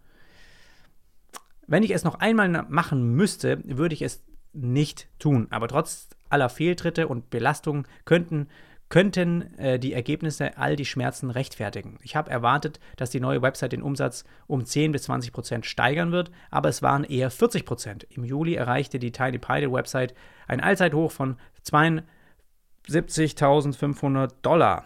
[1.68, 4.22] Wenn ich es noch einmal machen müsste, würde ich es
[4.54, 5.47] nicht tun.
[5.49, 8.47] Aber trotz aller Fehltritte und Belastungen könnten,
[8.89, 11.97] könnten äh, die Ergebnisse all die Schmerzen rechtfertigen.
[12.02, 16.12] Ich habe erwartet, dass die neue Website den Umsatz um 10 bis 20 Prozent steigern
[16.12, 18.06] wird, aber es waren eher 40 Prozent.
[18.10, 20.14] Im Juli erreichte die Tiny Pilot Website
[20.47, 24.86] ein Allzeithoch von 72.500 Dollar.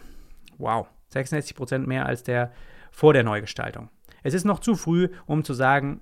[0.58, 2.52] Wow, 66 Prozent mehr als der
[2.92, 3.90] vor der Neugestaltung.
[4.24, 6.02] Es ist noch zu früh, um zu sagen,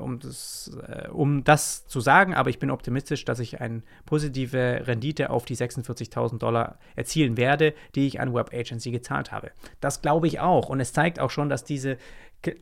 [0.00, 4.82] um, das, äh, um das zu sagen, aber ich bin optimistisch, dass ich eine positive
[4.86, 9.50] Rendite auf die 46.000 Dollar erzielen werde, die ich an Web Agency gezahlt habe.
[9.80, 11.98] Das glaube ich auch und es zeigt auch schon, dass diese,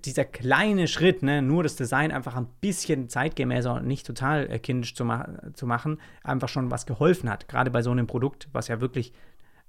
[0.04, 4.58] dieser kleine Schritt, ne, nur das Design einfach ein bisschen zeitgemäßer und nicht total äh,
[4.58, 7.48] kindisch zu, ma zu machen, einfach schon was geholfen hat.
[7.48, 9.12] Gerade bei so einem Produkt, was ja wirklich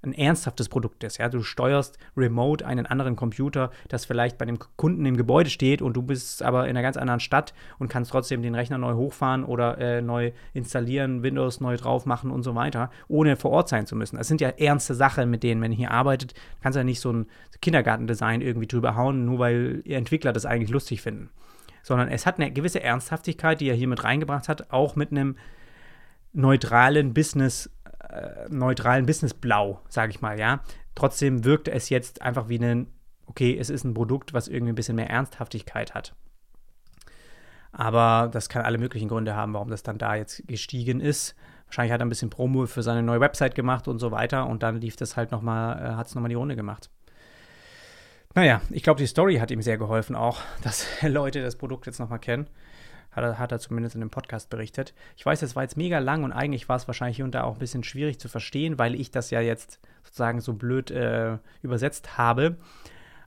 [0.02, 1.18] ein ernsthaftes Produkt ist.
[1.18, 1.28] Ja?
[1.28, 5.94] Du steuerst remote einen anderen Computer, das vielleicht bei dem Kunden im Gebäude steht und
[5.94, 9.44] du bist aber in einer ganz anderen Stadt und kannst trotzdem den Rechner neu hochfahren
[9.44, 13.86] oder äh, neu installieren, Windows neu drauf machen und so weiter, ohne vor Ort sein
[13.86, 14.16] zu müssen.
[14.16, 17.12] Das sind ja ernste Sachen, mit denen, wenn ihr hier arbeitet, kannst ja nicht so
[17.12, 17.26] ein
[17.60, 21.30] Kindergartendesign irgendwie drüber hauen, nur weil Entwickler das eigentlich lustig finden.
[21.82, 25.36] Sondern es hat eine gewisse Ernsthaftigkeit, die er hier mit reingebracht hat, auch mit einem
[26.32, 27.70] neutralen Business
[28.10, 30.60] äh, neutralen Business-Blau, sage ich mal, ja.
[30.94, 32.88] Trotzdem wirkt es jetzt einfach wie ein,
[33.26, 36.14] okay, es ist ein Produkt, was irgendwie ein bisschen mehr Ernsthaftigkeit hat.
[37.72, 41.34] Aber das kann alle möglichen Gründe haben, warum das dann da jetzt gestiegen ist.
[41.66, 44.62] Wahrscheinlich hat er ein bisschen Promo für seine neue Website gemacht und so weiter und
[44.62, 46.90] dann lief das halt nochmal, äh, hat es nochmal die Runde gemacht.
[48.34, 51.98] Naja, ich glaube, die Story hat ihm sehr geholfen auch, dass Leute das Produkt jetzt
[51.98, 52.48] nochmal kennen.
[53.18, 54.94] Hat er, hat er zumindest in dem Podcast berichtet.
[55.16, 57.42] Ich weiß, es war jetzt mega lang und eigentlich war es wahrscheinlich hier und da
[57.42, 61.38] auch ein bisschen schwierig zu verstehen, weil ich das ja jetzt sozusagen so blöd äh,
[61.62, 62.56] übersetzt habe.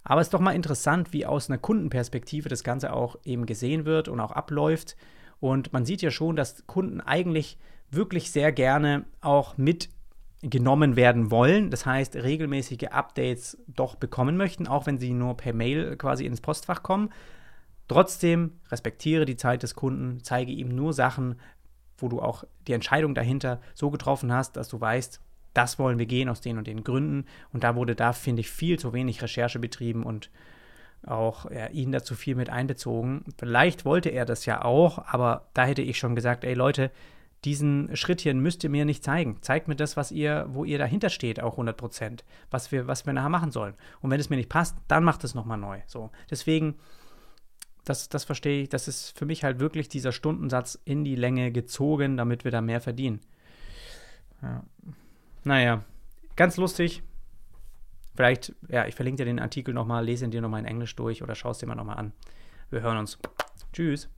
[0.04, 3.86] Aber es ist doch mal interessant, wie aus einer Kundenperspektive das Ganze auch eben gesehen
[3.86, 4.96] wird und auch abläuft.
[5.40, 7.58] Und man sieht ja schon, dass Kunden eigentlich
[7.92, 11.70] wirklich sehr gerne auch mitgenommen werden wollen.
[11.70, 16.42] Das heißt, regelmäßige Updates doch bekommen möchten, auch wenn sie nur per Mail quasi ins
[16.42, 17.10] Postfach kommen.
[17.92, 21.36] Trotzdem respektiere die Zeit des Kunden, zeige ihm nur Sachen,
[21.98, 25.20] wo du auch die Entscheidung dahinter so getroffen hast, dass du weißt,
[25.54, 27.26] das wollen wir gehen aus den und den Gründen.
[27.52, 30.32] Und da wurde da, finde ich, viel zu wenig Recherche betrieben und
[31.06, 33.26] auch ja, ihn dazu viel mit einbezogen.
[33.38, 36.92] Vielleicht wollte er das ja auch, aber da hätte ich schon gesagt, ey Leute,
[37.44, 39.40] diesen Schrittchen müsst ihr mir nicht zeigen.
[39.42, 43.06] Zeigt mir das, was ihr, wo ihr dahinter steht, auch 100 Prozent, was wir, was
[43.06, 43.74] wir nachher machen sollen.
[44.00, 45.82] Und wenn es mir nicht passt, dann macht es nochmal neu.
[45.88, 46.76] So, deswegen
[47.84, 51.52] das, das verstehe ich, das ist für mich halt wirklich dieser Stundensatz in die Länge
[51.52, 53.22] gezogen, damit wir da mehr verdienen.
[54.42, 54.64] Ja.
[55.44, 55.84] Naja,
[56.36, 57.04] ganz lustig.
[58.16, 61.24] Vielleicht, ja, ich verlinke dir den Artikel nochmal, lese ihn dir nochmal in Englisch durch
[61.24, 62.14] oder schaust dir mal nochmal an.
[62.70, 63.18] Wir hören uns.
[63.74, 64.10] Tschüss.